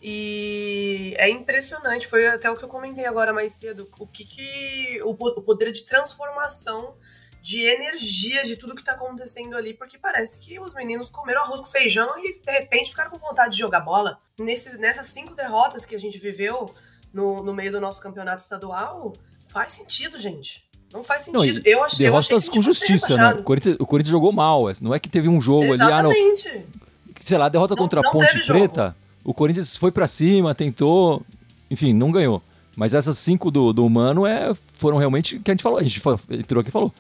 [0.02, 5.00] E é impressionante, foi até o que eu comentei agora mais cedo, o que, que
[5.04, 6.96] o, o poder de transformação
[7.41, 11.60] de energia de tudo que tá acontecendo ali, porque parece que os meninos comeram arroz
[11.60, 14.20] com feijão e de repente ficaram com vontade de jogar bola.
[14.38, 16.74] Nesses, nessas cinco derrotas que a gente viveu
[17.15, 19.13] no, no meio do nosso campeonato estadual,
[19.47, 20.65] faz sentido, gente.
[20.93, 21.62] Não faz sentido.
[21.63, 23.34] Não, eu achei, derrotas eu achei com justiça, né?
[23.39, 24.65] O Corinthians, o Corinthians, jogou mal.
[24.82, 26.47] Não é que teve um jogo Exatamente.
[26.47, 26.58] ali.
[26.58, 27.15] Ah, não.
[27.23, 28.95] Sei lá, derrota não, contra a Ponte Preta.
[29.23, 31.23] O Corinthians foi para cima, tentou.
[31.71, 32.43] Enfim, não ganhou.
[32.75, 35.80] Mas essas cinco do, do Mano é, foram realmente que a gente falou.
[35.80, 36.93] A gente entrou aqui e falou.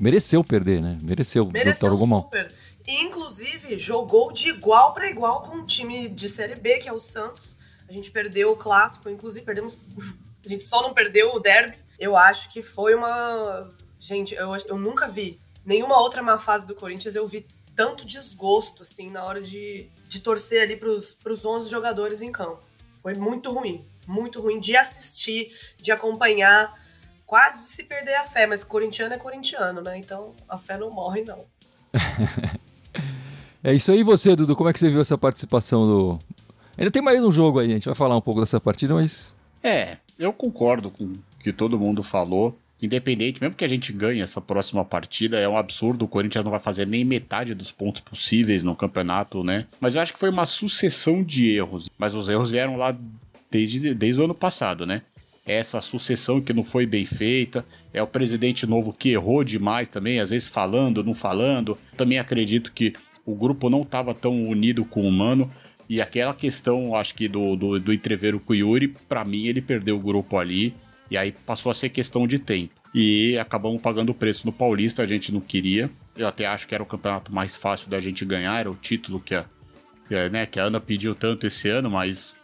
[0.00, 0.96] Mereceu perder, né?
[1.02, 1.46] Mereceu.
[1.46, 2.52] Mereceu super.
[2.86, 6.98] Inclusive, jogou de igual para igual com o time de Série B, que é o
[6.98, 7.57] Santos.
[7.88, 9.78] A gente perdeu o clássico, inclusive perdemos.
[10.44, 13.70] A gente só não perdeu o derby eu acho que foi uma.
[13.98, 18.82] Gente, eu, eu nunca vi nenhuma outra má fase do Corinthians, eu vi tanto desgosto,
[18.82, 22.60] assim, na hora de, de torcer ali pros, pros 11 jogadores em campo.
[23.02, 26.74] Foi muito ruim, muito ruim de assistir, de acompanhar,
[27.26, 29.98] quase de se perder a fé, mas corintiano é corintiano, né?
[29.98, 31.44] Então a fé não morre, não.
[33.62, 36.20] é isso aí, você, Dudu, como é que você viu essa participação do.
[36.78, 39.36] Ainda tem mais um jogo aí, a gente vai falar um pouco dessa partida, mas.
[39.64, 42.56] É, eu concordo com que todo mundo falou.
[42.80, 46.04] Independente, mesmo que a gente ganhe essa próxima partida, é um absurdo.
[46.04, 49.66] O Corinthians não vai fazer nem metade dos pontos possíveis no campeonato, né?
[49.80, 51.90] Mas eu acho que foi uma sucessão de erros.
[51.98, 52.96] Mas os erros vieram lá
[53.50, 55.02] desde, desde o ano passado, né?
[55.44, 57.66] Essa sucessão que não foi bem feita.
[57.92, 61.76] É o presidente novo que errou demais também, às vezes falando, não falando.
[61.96, 62.92] Também acredito que
[63.26, 65.50] o grupo não estava tão unido com o Mano.
[65.88, 69.62] E aquela questão, acho que do, do, do entreveiro com o Yuri, pra mim ele
[69.62, 70.74] perdeu o grupo ali.
[71.10, 72.74] E aí passou a ser questão de tempo.
[72.94, 75.90] E acabamos pagando o preço no Paulista, a gente não queria.
[76.16, 79.20] Eu até acho que era o campeonato mais fácil da gente ganhar, era o título
[79.20, 79.46] que a,
[80.30, 82.34] né, que a Ana pediu tanto esse ano, mas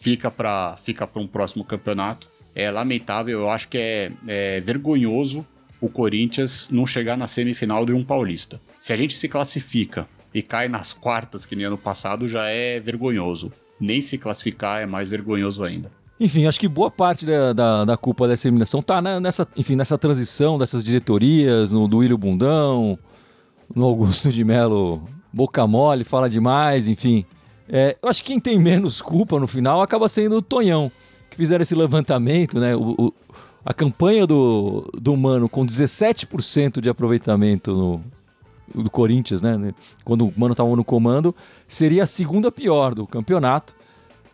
[0.00, 2.28] fica para fica um próximo campeonato.
[2.54, 5.46] É lamentável, eu acho que é, é vergonhoso
[5.80, 8.60] o Corinthians não chegar na semifinal de um Paulista.
[8.78, 12.80] Se a gente se classifica e cai nas quartas, que nem ano passado, já é
[12.80, 13.52] vergonhoso.
[13.80, 15.90] Nem se classificar é mais vergonhoso ainda.
[16.18, 19.98] Enfim, acho que boa parte da, da, da culpa dessa eliminação tá nessa, enfim, nessa
[19.98, 22.98] transição dessas diretorias, no do William Bundão,
[23.74, 27.24] no Augusto de Melo boca mole, fala demais, enfim.
[27.68, 30.92] É, eu acho que quem tem menos culpa no final acaba sendo o Tonhão,
[31.30, 32.76] que fizeram esse levantamento, né?
[32.76, 33.14] O, o,
[33.64, 38.04] a campanha do, do Mano com 17% de aproveitamento no,
[38.74, 39.74] do Corinthians, né?
[40.04, 41.34] Quando o Mano estava no comando,
[41.66, 43.74] seria a segunda pior do campeonato.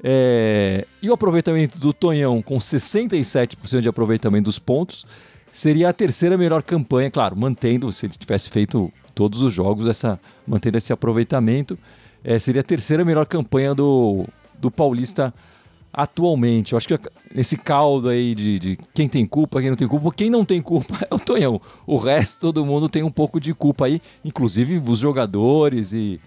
[0.02, 5.04] É, e o aproveitamento do Tonhão com 67% de aproveitamento dos pontos
[5.50, 10.20] seria a terceira melhor campanha, claro, mantendo, se ele tivesse feito todos os jogos, essa
[10.46, 11.76] mantendo esse aproveitamento,
[12.22, 14.24] é, seria a terceira melhor campanha do,
[14.58, 15.34] do Paulista
[15.98, 16.72] atualmente.
[16.72, 16.96] Eu acho que
[17.34, 20.62] nesse caldo aí de, de, quem tem culpa, quem não tem culpa, quem não tem
[20.62, 21.60] culpa é o Tonhão.
[21.84, 26.20] O resto, todo mundo tem um pouco de culpa aí, inclusive os jogadores e,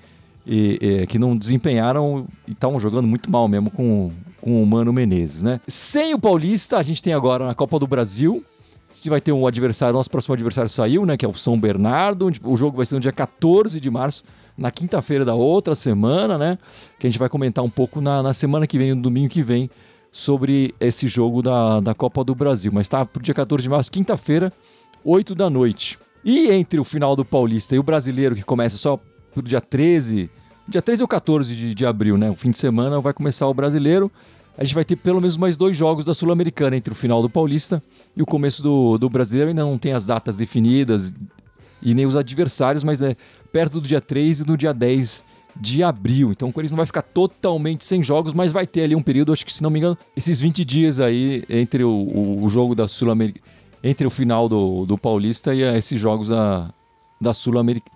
[0.45, 4.91] e, e que não desempenharam e estavam jogando muito mal mesmo com, com o Mano
[4.91, 5.62] Menezes, né?
[5.65, 8.43] Sem o Paulista, a gente tem agora na Copa do Brasil.
[8.91, 11.15] A gente vai ter um adversário, nosso próximo adversário saiu, né?
[11.15, 12.29] Que é o São Bernardo.
[12.43, 14.21] O jogo vai ser no dia 14 de março
[14.62, 16.58] na quinta-feira da outra semana, né?
[17.00, 19.41] Que a gente vai comentar um pouco na, na semana que vem, no domingo que
[19.41, 19.69] vem,
[20.12, 22.71] sobre esse jogo da, da Copa do Brasil.
[22.71, 24.54] Mas tá pro dia 14 de março, quinta-feira,
[25.04, 25.97] 8 da noite.
[26.24, 29.00] E entre o final do Paulista e o brasileiro, que começa só
[29.34, 30.30] pro dia 13,
[30.67, 32.30] dia 13 ou 14 de, de abril, né?
[32.30, 34.12] O fim de semana vai começar o brasileiro.
[34.56, 37.30] A gente vai ter pelo menos mais dois jogos da Sul-Americana entre o final do
[37.30, 37.82] Paulista
[38.15, 39.50] e o começo do, do brasileiro.
[39.50, 41.15] Ainda não tem as datas definidas
[41.82, 43.15] e nem os adversários, mas é
[43.51, 46.31] perto do dia 3 e no dia 10 de abril.
[46.31, 49.33] Então o Corinthians não vai ficar totalmente sem jogos, mas vai ter ali um período,
[49.33, 52.87] acho que se não me engano, esses 20 dias aí entre o, o jogo da
[52.87, 53.41] Sul-América,
[53.83, 56.73] entre o final do, do Paulista e esses jogos da,
[57.19, 57.91] da Sul-América.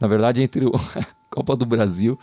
[0.00, 2.18] Na verdade, entre a Copa do Brasil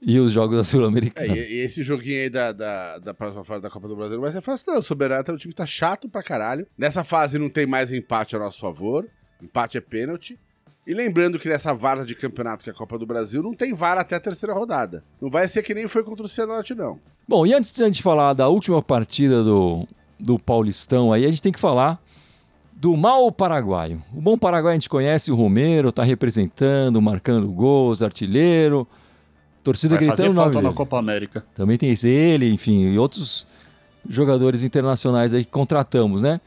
[0.00, 1.36] e os jogos da Sul-Americana.
[1.36, 4.22] É, e, esse joguinho aí da, da, da próxima fase da Copa do Brasil não
[4.22, 4.78] vai ser fácil, não.
[4.78, 6.66] O Soberano é um time que tá chato pra caralho.
[6.76, 9.06] Nessa fase não tem mais empate a nosso favor.
[9.42, 10.38] Empate é pênalti.
[10.86, 13.74] E lembrando que nessa vara de campeonato que é a Copa do Brasil, não tem
[13.74, 15.02] vara até a terceira rodada.
[15.20, 17.00] Não vai ser que nem foi contra o Cianorte, não.
[17.26, 19.84] Bom, e antes de a gente falar da última partida do,
[20.18, 22.00] do Paulistão aí, a gente tem que falar
[22.72, 24.00] do mal paraguaio.
[24.14, 28.86] O bom paraguaio a gente conhece, o Romero tá representando, marcando gols, artilheiro,
[29.64, 31.44] torcida Vai gritando fazer falta nome na Copa América.
[31.54, 33.44] Também tem esse ele, enfim, e outros
[34.08, 36.40] jogadores internacionais aí que contratamos, né?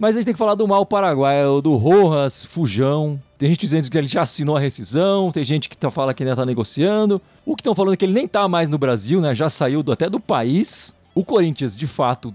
[0.00, 3.20] Mas a gente tem que falar do mal paraguaio, do Rojas, Fujão.
[3.36, 6.22] Tem gente dizendo que ele já assinou a rescisão, tem gente que tá, fala que
[6.22, 7.20] ainda tá negociando.
[7.44, 9.34] O que estão falando é que ele nem tá mais no Brasil, né?
[9.34, 10.96] Já saiu do, até do país.
[11.14, 12.34] O Corinthians, de fato,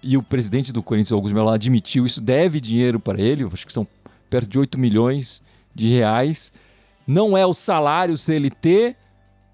[0.00, 3.72] e o presidente do Corinthians, Augusto Melo, admitiu isso, deve dinheiro para ele, acho que
[3.72, 3.84] são
[4.30, 5.42] perto de 8 milhões
[5.74, 6.52] de reais.
[7.04, 8.94] Não é o salário CLT,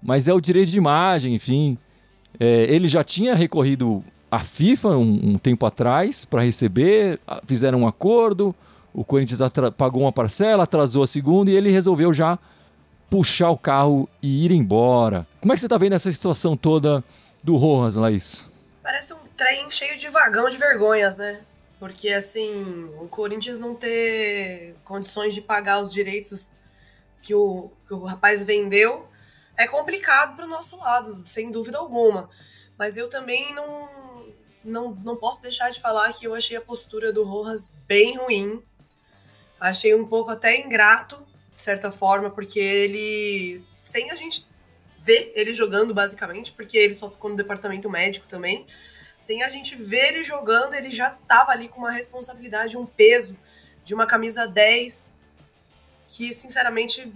[0.03, 1.79] mas é o direito de imagem, enfim.
[2.39, 7.87] É, ele já tinha recorrido a FIFA um, um tempo atrás para receber, fizeram um
[7.87, 8.55] acordo,
[8.93, 9.39] o Corinthians
[9.77, 12.37] pagou uma parcela, atrasou a segunda e ele resolveu já
[13.09, 15.27] puxar o carro e ir embora.
[15.41, 17.03] Como é que você está vendo essa situação toda
[17.43, 18.47] do Rojas, Laís?
[18.83, 21.41] Parece um trem cheio de vagão de vergonhas, né?
[21.79, 26.51] Porque, assim, o Corinthians não ter condições de pagar os direitos
[27.21, 29.07] que o, que o rapaz vendeu
[29.57, 32.29] é complicado para o nosso lado, sem dúvida alguma.
[32.77, 33.89] Mas eu também não,
[34.63, 38.63] não, não posso deixar de falar que eu achei a postura do Rojas bem ruim.
[39.59, 44.47] Achei um pouco até ingrato, de certa forma, porque ele, sem a gente
[44.99, 48.65] ver ele jogando, basicamente, porque ele só ficou no departamento médico também,
[49.19, 53.37] sem a gente ver ele jogando, ele já estava ali com uma responsabilidade, um peso
[53.83, 55.13] de uma camisa 10
[56.07, 57.11] que, sinceramente,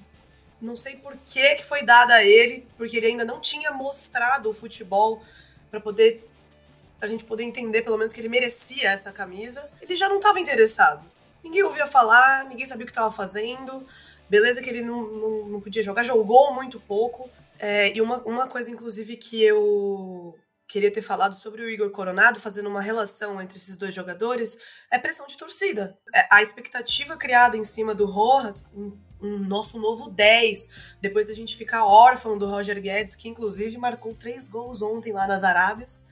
[0.61, 4.49] não sei por que, que foi dada a ele, porque ele ainda não tinha mostrado
[4.49, 5.23] o futebol
[5.69, 6.29] para poder
[7.03, 10.39] pra gente poder entender pelo menos que ele merecia essa camisa, ele já não estava
[10.39, 11.05] interessado.
[11.43, 13.85] Ninguém ouvia falar, ninguém sabia o que estava fazendo.
[14.29, 17.29] Beleza que ele não, não, não, podia jogar, jogou muito pouco.
[17.59, 20.33] É, e uma, uma coisa, inclusive, que eu
[20.65, 24.57] queria ter falado sobre o Igor Coronado, fazendo uma relação entre esses dois jogadores,
[24.89, 25.97] é pressão de torcida.
[26.15, 30.69] É, a expectativa criada em cima do Rojas, um, um, nosso novo 10,
[31.01, 35.27] depois da gente ficar órfão do Roger Guedes, que inclusive marcou três gols ontem lá
[35.27, 36.05] nas Arábias.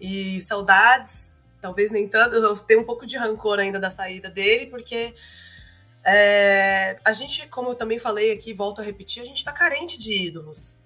[0.00, 4.66] E saudades, talvez nem tanto, eu tenho um pouco de rancor ainda da saída dele,
[4.66, 5.14] porque
[6.04, 9.98] é, a gente, como eu também falei aqui, volto a repetir, a gente está carente
[9.98, 10.78] de ídolos.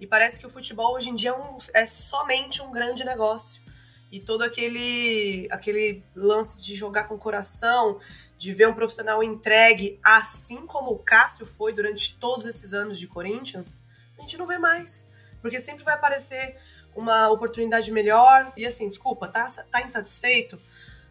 [0.00, 3.62] E parece que o futebol hoje em dia é, um, é somente um grande negócio.
[4.10, 7.98] E todo aquele, aquele lance de jogar com coração,
[8.36, 13.06] de ver um profissional entregue, assim como o Cássio foi durante todos esses anos de
[13.06, 13.78] Corinthians,
[14.18, 15.06] a gente não vê mais.
[15.40, 16.56] Porque sempre vai aparecer
[16.94, 18.52] uma oportunidade melhor.
[18.56, 20.60] E assim, desculpa, tá, tá insatisfeito?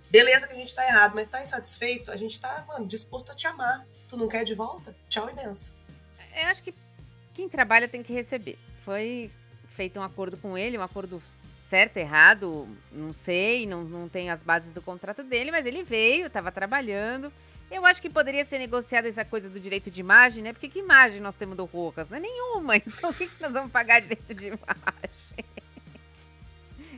[0.09, 2.11] Beleza que a gente tá errado, mas tá insatisfeito?
[2.11, 3.85] A gente tá, mano, disposto a te amar.
[4.09, 4.95] Tu não quer de volta?
[5.07, 5.73] Tchau e benção.
[6.35, 6.73] Eu acho que
[7.33, 8.57] quem trabalha tem que receber.
[8.83, 9.31] Foi
[9.69, 11.21] feito um acordo com ele, um acordo
[11.61, 16.25] certo, errado, não sei, não, não tenho as bases do contrato dele, mas ele veio,
[16.25, 17.31] estava trabalhando.
[17.69, 20.51] Eu acho que poderia ser negociada essa coisa do direito de imagem, né?
[20.51, 22.09] Porque que imagem nós temos do Rojas?
[22.09, 22.73] Não é nenhuma.
[22.85, 25.45] Então o que, que nós vamos pagar direito de imagem?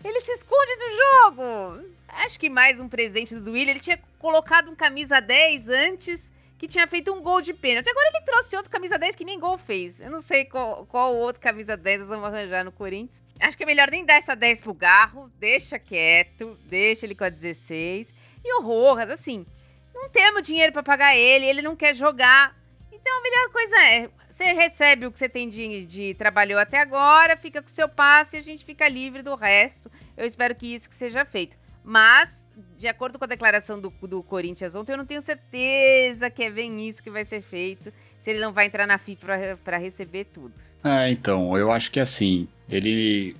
[0.03, 1.93] Ele se esconde do jogo.
[2.07, 3.71] Acho que mais um presente do Willian.
[3.71, 7.89] Ele tinha colocado um camisa 10 antes que tinha feito um gol de pênalti.
[7.89, 10.01] Agora ele trouxe outro camisa 10 que nem gol fez.
[10.01, 13.23] Eu não sei qual, qual outro camisa 10 nós vamos arranjar no Corinthians.
[13.39, 15.31] Acho que é melhor nem dar essa 10 pro Garro.
[15.39, 18.13] Deixa quieto, deixa ele com a 16.
[18.43, 19.45] E o Rojas, assim,
[19.93, 22.61] não temos dinheiro para pagar ele, ele não quer jogar.
[23.03, 26.79] Então a melhor coisa é, você recebe o que você tem de, de trabalhou até
[26.79, 29.91] agora, fica com o seu passe e a gente fica livre do resto.
[30.15, 31.57] Eu espero que isso que seja feito.
[31.83, 36.43] Mas, de acordo com a declaração do, do Corinthians ontem, eu não tenho certeza que
[36.43, 39.77] é bem isso que vai ser feito, se ele não vai entrar na FIFA para
[39.77, 40.53] receber tudo.
[40.81, 43.35] É, então, eu acho que assim, ele.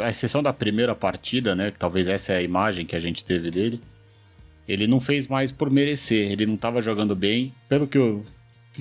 [0.00, 1.70] A exceção da primeira partida, né?
[1.70, 3.80] Que talvez essa é a imagem que a gente teve dele.
[4.66, 7.54] Ele não fez mais por merecer, ele não estava jogando bem.
[7.68, 8.26] Pelo que eu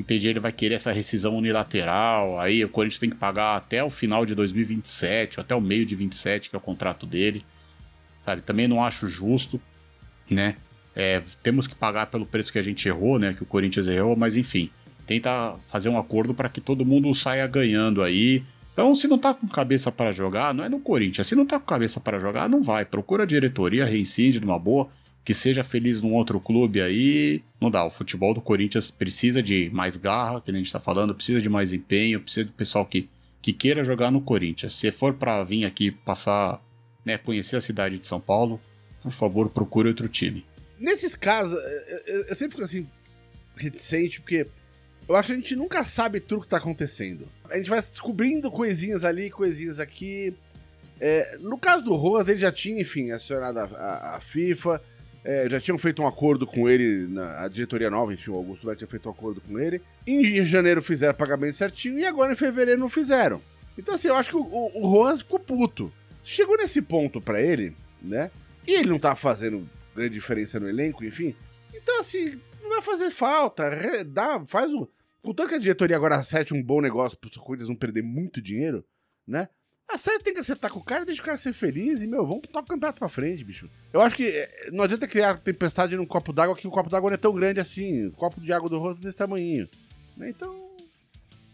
[0.02, 2.40] entendi, ele vai querer essa rescisão unilateral.
[2.40, 5.96] Aí o Corinthians tem que pagar até o final de 2027, até o meio de
[5.96, 7.46] 27, que é o contrato dele
[8.26, 8.42] sabe?
[8.42, 9.62] Também não acho justo,
[10.30, 10.56] né?
[10.96, 13.34] É, temos que pagar pelo preço que a gente errou, né?
[13.34, 14.72] Que o Corinthians errou, mas enfim,
[15.06, 18.44] tenta fazer um acordo para que todo mundo saia ganhando aí.
[18.74, 21.28] Então, se não tá com cabeça para jogar, não é no Corinthians.
[21.28, 22.84] Se não tá com cabeça para jogar, não vai.
[22.84, 24.90] Procura a diretoria, reincide numa boa,
[25.26, 27.42] que seja feliz num outro clube aí.
[27.60, 27.84] Não dá.
[27.84, 31.50] O futebol do Corinthians precisa de mais garra, que a gente tá falando, precisa de
[31.50, 33.10] mais empenho, precisa do pessoal que,
[33.42, 34.74] que queira jogar no Corinthians.
[34.74, 36.64] Se for para vir aqui passar
[37.04, 38.62] né, conhecer a cidade de São Paulo,
[39.02, 40.46] por favor, procure outro time.
[40.80, 41.58] Nesses casos,
[42.06, 42.88] eu, eu sempre fico assim,
[43.56, 44.48] reticente, porque
[45.08, 47.28] eu acho que a gente nunca sabe tudo que tá acontecendo.
[47.50, 50.36] A gente vai descobrindo coisinhas ali, coisinhas aqui.
[51.00, 54.82] É, no caso do Roas, ele já tinha, enfim, acionado a, a, a FIFA,
[55.26, 58.68] é, já tinham feito um acordo com ele, na, a diretoria nova, enfim, o Augusto
[58.68, 59.82] já tinha feito um acordo com ele.
[60.06, 63.42] Em janeiro fizeram pagamento certinho e agora em fevereiro não fizeram.
[63.76, 65.92] Então, assim, eu acho que o, o, Roas ficou puto.
[66.24, 68.30] Chegou nesse ponto para ele, né?
[68.68, 71.36] E ele não tá fazendo grande diferença no elenco, enfim.
[71.74, 73.70] Então, assim, não vai fazer falta.
[74.06, 74.88] Dá, faz o.
[75.24, 78.40] Contanto que a diretoria agora acerte um bom negócio para os Corinthians não perder muito
[78.40, 78.86] dinheiro,
[79.28, 79.50] né?
[79.88, 82.26] A série tem que acertar com o cara, deixa o cara ser feliz e, meu,
[82.26, 83.70] vamos tocar o campeonato pra frente, bicho.
[83.94, 87.12] Eu acho que eh, não adianta criar tempestade num copo d'água, que o copo d'água
[87.12, 88.08] não é tão grande assim.
[88.08, 89.70] O copo de água do rosto desse tamanho.
[90.18, 90.30] Né?
[90.30, 90.70] Então,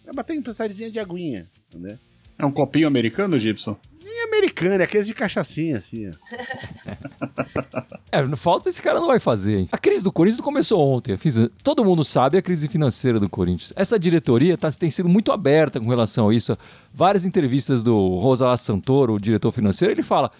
[0.05, 1.99] é bater tempestadezinha de aguinha, né?
[2.37, 3.77] É um copinho americano, Gibson?
[4.23, 6.11] Americana, é aqueles de cachaçinha, assim.
[8.11, 9.67] é, falta esse cara não vai fazer.
[9.71, 11.15] A crise do Corinthians começou ontem.
[11.17, 13.73] Fiz, todo mundo sabe a crise financeira do Corinthians.
[13.75, 16.57] Essa diretoria tá, tem sido muito aberta com relação a isso.
[16.93, 20.31] Várias entrevistas do Rosalá Santoro, o diretor financeiro, ele fala: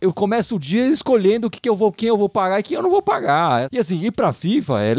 [0.00, 2.62] eu começo o dia escolhendo o que, que eu vou, quem eu vou pagar e
[2.62, 3.68] quem eu não vou pagar.
[3.70, 4.94] E assim, ir pra FIFA é,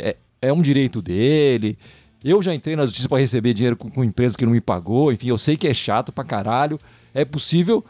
[0.00, 1.78] é, é um direito dele.
[2.22, 5.12] Eu já entrei na justiça para receber dinheiro com, com empresa que não me pagou.
[5.12, 6.78] Enfim, eu sei que é chato pra caralho
[7.20, 7.84] é possível,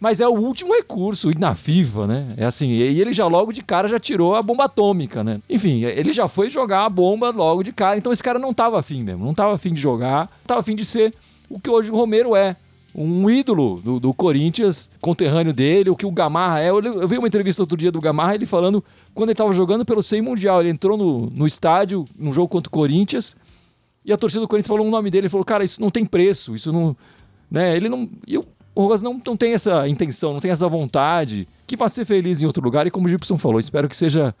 [0.00, 2.34] mas é o último recurso, na FIFA, né?
[2.38, 5.40] É assim, e ele já logo de cara já tirou a bomba atômica, né?
[5.48, 8.78] Enfim, ele já foi jogar a bomba logo de cara, então esse cara não tava
[8.78, 11.12] afim mesmo, não tava afim de jogar, tava afim de ser
[11.50, 12.56] o que hoje o Romero é.
[12.92, 16.70] Um ídolo do, do Corinthians, conterrâneo dele, o que o Gamarra é.
[16.70, 18.82] Eu, eu vi uma entrevista outro dia do Gamarra, ele falando
[19.14, 20.60] quando ele estava jogando pelo 100 Mundial.
[20.60, 23.36] Ele entrou no, no estádio, num jogo contra o Corinthians,
[24.04, 25.26] e a torcida do Corinthians falou o nome dele.
[25.26, 26.96] Ele falou, cara, isso não tem preço, isso não.
[27.48, 27.76] Né?
[27.76, 28.08] Ele não.
[28.26, 32.04] Eu, o Rojas não, não tem essa intenção, não tem essa vontade, que vá ser
[32.04, 32.86] feliz em outro lugar.
[32.86, 34.34] E como o Gibson falou, espero que seja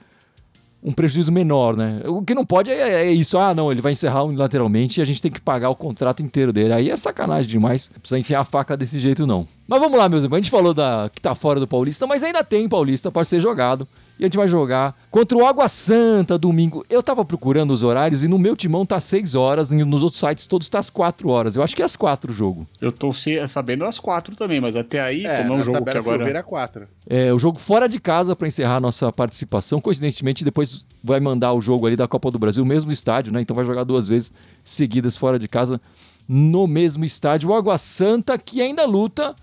[0.82, 2.00] um prejuízo menor, né?
[2.06, 5.04] O que não pode é, é, isso, ah, não, ele vai encerrar unilateralmente e a
[5.04, 6.72] gente tem que pagar o contrato inteiro dele.
[6.72, 9.46] Aí é sacanagem demais, não precisa enfiar a faca desse jeito, não.
[9.68, 12.22] Mas vamos lá, meus amigos, a gente falou da que tá fora do Paulista, mas
[12.22, 13.86] ainda tem Paulista para ser jogado
[14.20, 16.84] e a gente vai jogar contra o Água Santa domingo.
[16.90, 20.20] Eu tava procurando os horários e no meu timão tá 6 horas, e nos outros
[20.20, 21.56] sites todos tá às 4 horas.
[21.56, 22.66] Eu acho que é às 4 o jogo.
[22.82, 23.10] Eu tô
[23.48, 26.30] sabendo às 4 também, mas até aí, é, como é um jogo que agora...
[26.30, 26.86] É 4.
[27.08, 29.80] É, o jogo fora de casa para encerrar a nossa participação.
[29.80, 33.40] Coincidentemente, depois vai mandar o jogo ali da Copa do Brasil, mesmo estádio, né?
[33.40, 34.30] Então vai jogar duas vezes
[34.62, 35.80] seguidas fora de casa
[36.28, 37.48] no mesmo estádio.
[37.48, 39.34] O Água Santa que ainda luta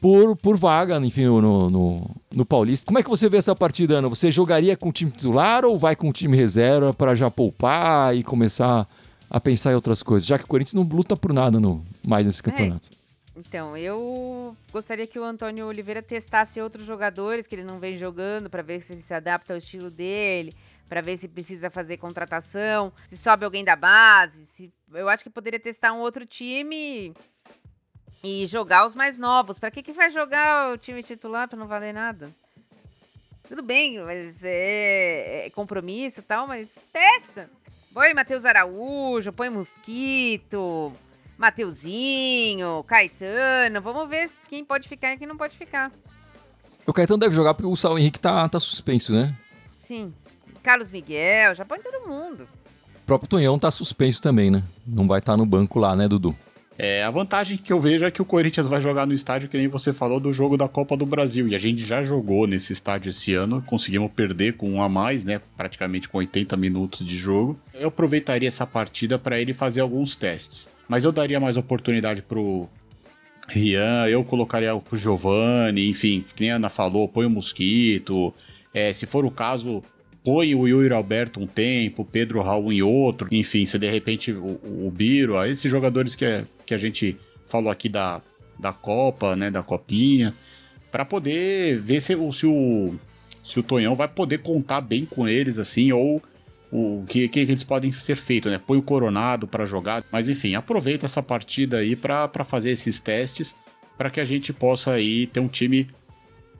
[0.00, 2.86] por, por vaga, enfim, no, no, no, Paulista.
[2.86, 4.08] Como é que você vê essa partida, Ana?
[4.08, 8.14] Você jogaria com o time titular ou vai com o time reserva para já poupar
[8.16, 8.88] e começar
[9.28, 10.26] a pensar em outras coisas?
[10.26, 12.44] Já que o Corinthians não luta por nada no, mais nesse é.
[12.44, 12.88] campeonato.
[12.92, 13.06] É.
[13.38, 18.48] Então, eu gostaria que o Antônio Oliveira testasse outros jogadores que ele não vem jogando
[18.48, 20.54] para ver se ele se adapta ao estilo dele,
[20.88, 24.46] para ver se precisa fazer contratação, se sobe alguém da base.
[24.46, 24.72] Se...
[24.94, 27.12] Eu acho que poderia testar um outro time
[28.26, 29.56] E jogar os mais novos.
[29.56, 32.34] Para que, que vai jogar o time titular para não valer nada?
[33.46, 37.48] Tudo bem, mas é, é compromisso e tal, mas testa.
[37.94, 40.92] Põe Matheus Araújo, põe Mosquito,
[41.38, 43.80] Mateuzinho, Caetano.
[43.80, 45.92] Vamos ver quem pode ficar e quem não pode ficar.
[46.84, 49.36] O Caetano deve jogar porque o Sal Henrique tá, tá suspenso, né?
[49.76, 50.12] Sim.
[50.64, 52.48] Carlos Miguel, já põe todo mundo.
[53.04, 54.64] O próprio Tonhão tá suspenso também, né?
[54.84, 56.36] Não vai estar tá no banco lá, né, Dudu?
[56.78, 59.56] É, a vantagem que eu vejo é que o Corinthians vai jogar no estádio que
[59.56, 61.48] nem você falou do jogo da Copa do Brasil.
[61.48, 65.24] E a gente já jogou nesse estádio esse ano, conseguimos perder com um a mais,
[65.24, 65.40] né?
[65.56, 67.58] Praticamente com 80 minutos de jogo.
[67.74, 70.68] Eu aproveitaria essa partida para ele fazer alguns testes.
[70.86, 72.68] Mas eu daria mais oportunidade pro
[73.48, 78.34] Rian, eu colocaria pro Giovanni, enfim, que nem a Ana falou, põe o Mosquito.
[78.74, 79.82] É, se for o caso,
[80.22, 84.60] põe o Yuri Alberto um tempo, Pedro Raul em outro, enfim, se de repente o,
[84.86, 88.20] o Biro, esses jogadores que é que a gente falou aqui da,
[88.58, 90.34] da Copa, né, da Copinha,
[90.90, 92.92] para poder ver se, se, o,
[93.44, 96.22] se o Tonhão vai poder contar bem com eles, assim, ou
[96.70, 98.58] o que, que eles podem ser feito, né?
[98.58, 103.54] Põe o Coronado para jogar, mas enfim, aproveita essa partida aí para fazer esses testes,
[103.96, 105.88] para que a gente possa aí ter um time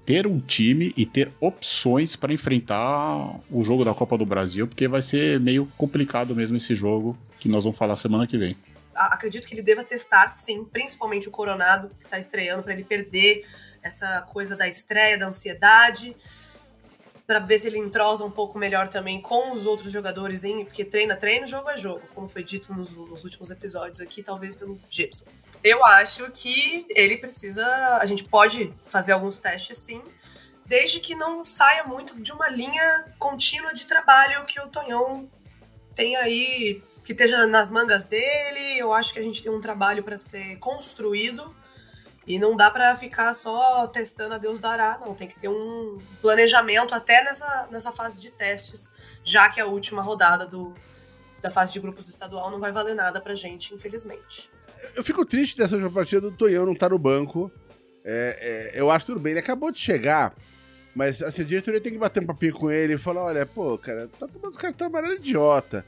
[0.04, 4.86] ter um time e ter opções para enfrentar o jogo da Copa do Brasil, porque
[4.86, 8.56] vai ser meio complicado mesmo esse jogo que nós vamos falar semana que vem
[8.96, 13.46] acredito que ele deva testar, sim, principalmente o Coronado, que está estreando, para ele perder
[13.82, 16.16] essa coisa da estreia, da ansiedade,
[17.26, 20.64] para ver se ele entrosa um pouco melhor também com os outros jogadores, hein?
[20.64, 24.54] porque treina, treino, jogo é jogo, como foi dito nos, nos últimos episódios aqui, talvez
[24.54, 25.26] pelo Gibson.
[25.62, 30.02] Eu acho que ele precisa, a gente pode fazer alguns testes, sim,
[30.64, 35.28] desde que não saia muito de uma linha contínua de trabalho que o Tonhão
[35.96, 38.78] tem aí que esteja nas mangas dele.
[38.78, 41.54] Eu acho que a gente tem um trabalho para ser construído
[42.26, 45.14] e não dá para ficar só testando a Deus dará, não.
[45.14, 48.90] Tem que ter um planejamento até nessa, nessa fase de testes,
[49.22, 50.74] já que a última rodada do,
[51.40, 54.50] da fase de grupos do estadual não vai valer nada pra gente, infelizmente.
[54.96, 57.52] Eu fico triste dessa última partida do Tonhão não estar tá no banco.
[58.04, 60.34] É, é, eu acho tudo bem, ele acabou de chegar.
[60.92, 63.78] Mas assim, a diretoria tem que bater um papinho com ele e falar: olha, pô,
[63.78, 65.86] cara, tá tomando os cartões amarelo idiota,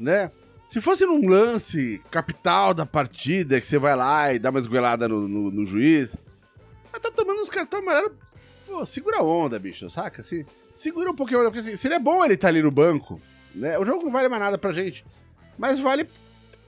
[0.00, 0.30] né?
[0.74, 5.06] Se fosse num lance capital da partida, que você vai lá e dá uma esgoelada
[5.06, 6.16] no, no, no, juiz,
[6.90, 8.10] mas tá tomando uns cartões amarelos,
[8.66, 10.22] pô, segura a onda, bicho, saca?
[10.22, 13.20] Assim, segura um pouquinho porque assim, seria bom ele estar tá ali no banco,
[13.54, 13.78] né?
[13.78, 15.06] O jogo não vale mais nada pra gente,
[15.56, 16.08] mas vale.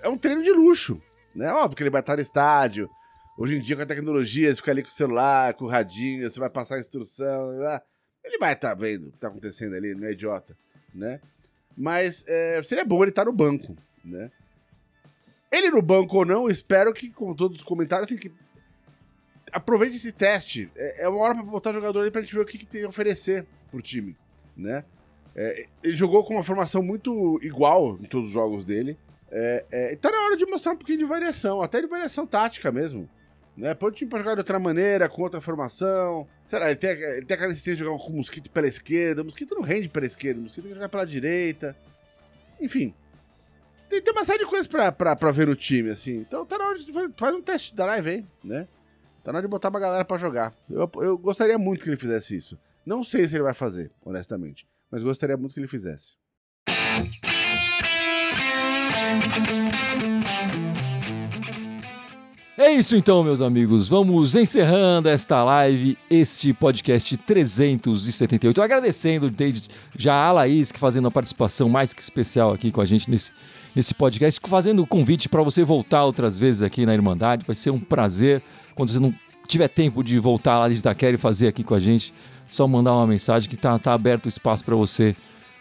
[0.01, 1.03] É um treino de luxo,
[1.35, 1.51] né?
[1.51, 2.89] Óbvio que ele vai estar no estádio.
[3.37, 6.31] Hoje em dia, com a tecnologia, você fica ali com o celular, com o radinho,
[6.31, 7.51] você vai passar a instrução,
[8.23, 10.57] ele vai estar tá vendo o que tá acontecendo ali, não é idiota,
[10.95, 11.21] né?
[11.77, 13.75] Mas é, seria bom ele estar tá no banco,
[14.07, 14.31] né?
[15.51, 18.33] Ele no banco ou não, espero que, como todos os comentários, assim, que
[19.53, 20.71] aproveite esse teste.
[20.77, 22.85] É, é uma hora pra botar jogador ali pra gente ver o que, que tem
[22.85, 24.17] a oferecer pro time,
[24.57, 24.85] né?
[25.35, 28.97] É, ele jogou com uma formação muito igual em todos os jogos dele.
[29.31, 32.73] É, é, tá na hora de mostrar um pouquinho de variação, até de variação tática
[32.73, 33.09] mesmo.
[33.57, 33.75] Né?
[33.75, 36.27] Põe o time pra jogar de outra maneira, com outra formação.
[36.45, 36.67] Será?
[36.71, 39.23] Ele tem, ele tem aquela insistência de jogar com o Mosquito pela esquerda.
[39.23, 41.77] O Mosquito não rende pela esquerda, o Mosquito tem que jogar pela direita.
[42.61, 42.95] Enfim.
[43.89, 46.19] Tem, tem uma série de coisas pra, pra, pra ver no time, assim.
[46.19, 48.27] Então tá na hora de faz um teste de drive, hein?
[48.43, 48.67] Né?
[49.23, 50.53] Tá na hora de botar uma galera pra jogar.
[50.69, 52.59] Eu, eu gostaria muito que ele fizesse isso.
[52.85, 54.67] Não sei se ele vai fazer, honestamente.
[54.91, 56.15] Mas gostaria muito que ele fizesse.
[62.59, 63.89] É isso então, meus amigos.
[63.89, 68.63] Vamos encerrando esta live, este podcast 378.
[68.63, 72.87] Agradecendo desde já a Laís, que fazendo a participação mais que especial aqui com a
[72.87, 73.31] gente nesse,
[73.77, 77.45] nesse podcast, fazendo o convite para você voltar outras vezes aqui na Irmandade.
[77.47, 78.43] Vai ser um prazer.
[78.75, 79.15] Quando você não
[79.47, 82.15] tiver tempo de voltar lá de Itaquera e fazer aqui com a gente,
[82.49, 85.15] só mandar uma mensagem que tá, tá aberto o espaço para você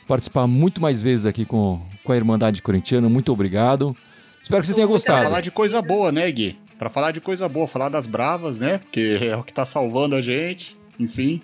[0.08, 3.10] participar muito mais vezes aqui com, com a Irmandade Corintiana.
[3.10, 3.96] Muito obrigado.
[4.42, 5.24] Espero que você tenha gostado.
[5.26, 6.58] Falar de coisa boa, né, Gui?
[6.78, 8.80] para falar de coisa boa, falar das bravas, né?
[8.80, 10.78] Porque é o que tá salvando a gente.
[11.00, 11.42] Enfim,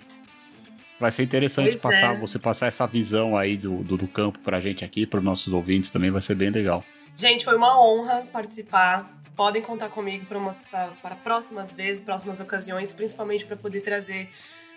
[1.02, 2.16] vai ser interessante pois passar, é.
[2.16, 5.52] você passar essa visão aí do, do, do campo pra gente aqui, para os nossos
[5.52, 6.84] ouvintes também, vai ser bem legal.
[7.16, 9.10] Gente, foi uma honra participar.
[9.34, 14.30] Podem contar comigo para, próximas vezes, próximas ocasiões, principalmente para poder trazer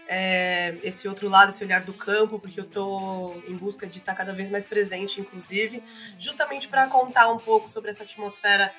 [0.08, 4.16] é, esse outro lado, esse olhar do campo, porque eu estou em busca de estar
[4.16, 5.84] cada vez mais presente, inclusive,
[6.18, 8.74] justamente para contar um pouco sobre essa atmosfera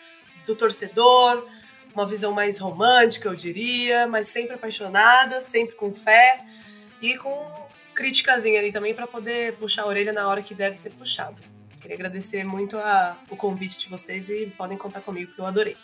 [0.44, 1.46] do torcedor,
[1.94, 6.44] uma visão mais romântica, eu diria, mas sempre apaixonada, sempre com fé
[7.00, 10.90] e com criticazinha ali também para poder puxar a orelha na hora que deve ser
[10.90, 11.36] puxado.
[11.80, 15.76] Queria agradecer muito a, o convite de vocês e podem contar comigo que eu adorei.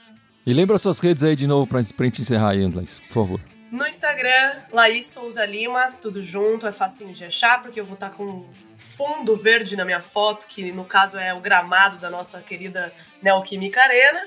[0.44, 3.40] E lembra suas redes aí de novo pra, pra gente encerrar aí, Andrés, por favor.
[3.70, 8.10] No Instagram, Laís Souza Lima, tudo junto, é facinho de achar, porque eu vou estar
[8.10, 8.46] com
[8.76, 12.92] fundo verde na minha foto, que no caso é o gramado da nossa querida
[13.22, 14.26] Neoquímica Arena.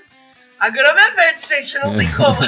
[0.59, 2.39] A grama é verde, gente, não tem como.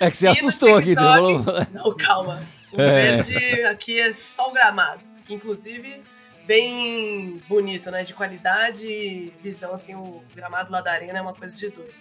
[0.00, 1.44] É que você E assustou aqui, você falou.
[1.72, 2.42] Não, calma.
[2.72, 3.22] O É.
[3.22, 5.00] verde aqui é só o gramado.
[5.26, 6.02] Que inclusive
[6.46, 8.02] bem bonito, né?
[8.02, 11.92] De qualidade e visão, assim, o gramado lá da arena é uma coisa de doido.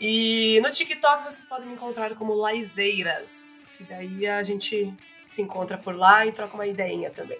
[0.00, 3.66] E no TikTok vocês podem me encontrar como Laizeiras.
[3.78, 4.92] Que daí a gente
[5.26, 7.38] se encontra por lá e troca uma ideinha também.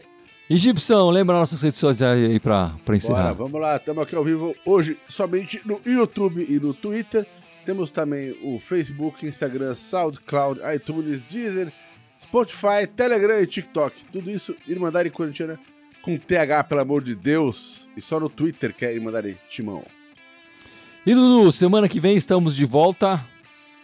[0.48, 3.32] E Gibson, lembra nossas redes sociais aí pra, pra Bora, encerrar.
[3.32, 7.26] vamos lá, estamos aqui ao vivo hoje somente no YouTube e no Twitter.
[7.64, 11.72] Temos também o Facebook, Instagram, SoundCloud, iTunes, Deezer,
[12.20, 14.04] Spotify, Telegram e TikTok.
[14.12, 15.58] Tudo isso Irmandade Corintiana
[16.02, 17.88] com TH, pelo amor de Deus.
[17.96, 19.84] E só no Twitter que é Irmandade Timão.
[21.06, 23.24] E Dudu, semana que vem estamos de volta.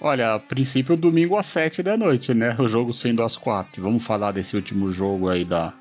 [0.00, 2.56] Olha, a princípio domingo às 7 da noite, né?
[2.58, 3.80] O jogo sendo às 4.
[3.80, 5.72] Vamos falar desse último jogo aí da,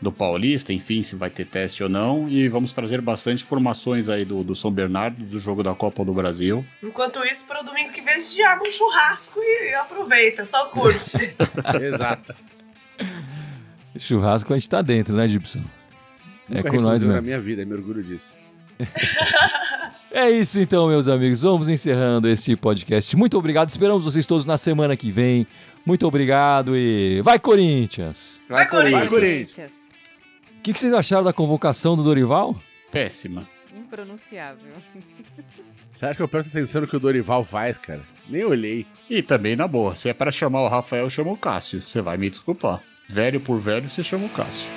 [0.00, 2.28] do Paulista, enfim, se vai ter teste ou não.
[2.28, 6.12] E vamos trazer bastante informações aí do, do São Bernardo, do jogo da Copa do
[6.12, 6.64] Brasil.
[6.82, 10.66] Enquanto isso, para o domingo que vem a gente arma um churrasco e aproveita, só
[10.66, 11.34] curte.
[11.82, 12.34] Exato.
[13.98, 15.62] Churrasco a gente tá dentro, né, Gibson?
[16.50, 17.22] É Nunca com nós na mesmo.
[17.22, 18.36] minha vida, me orgulho disso.
[20.10, 21.42] É isso então, meus amigos.
[21.42, 23.14] Vamos encerrando este podcast.
[23.14, 23.68] Muito obrigado.
[23.68, 25.46] Esperamos vocês todos na semana que vem.
[25.84, 28.40] Muito obrigado e vai Corinthians!
[28.48, 29.00] Vai, Corinthians!
[29.00, 29.72] Vai, Corinthians!
[30.58, 32.60] O que, que vocês acharam da convocação do Dorival?
[32.90, 33.48] Péssima.
[33.74, 34.72] Impronunciável.
[35.92, 38.02] Você acha que eu presto atenção no que o Dorival faz, cara?
[38.28, 38.86] Nem olhei.
[39.08, 41.82] E também, na boa, se é para chamar o Rafael, chama o Cássio.
[41.82, 42.82] Você vai me desculpar.
[43.08, 44.68] Velho por velho, você chama o Cássio.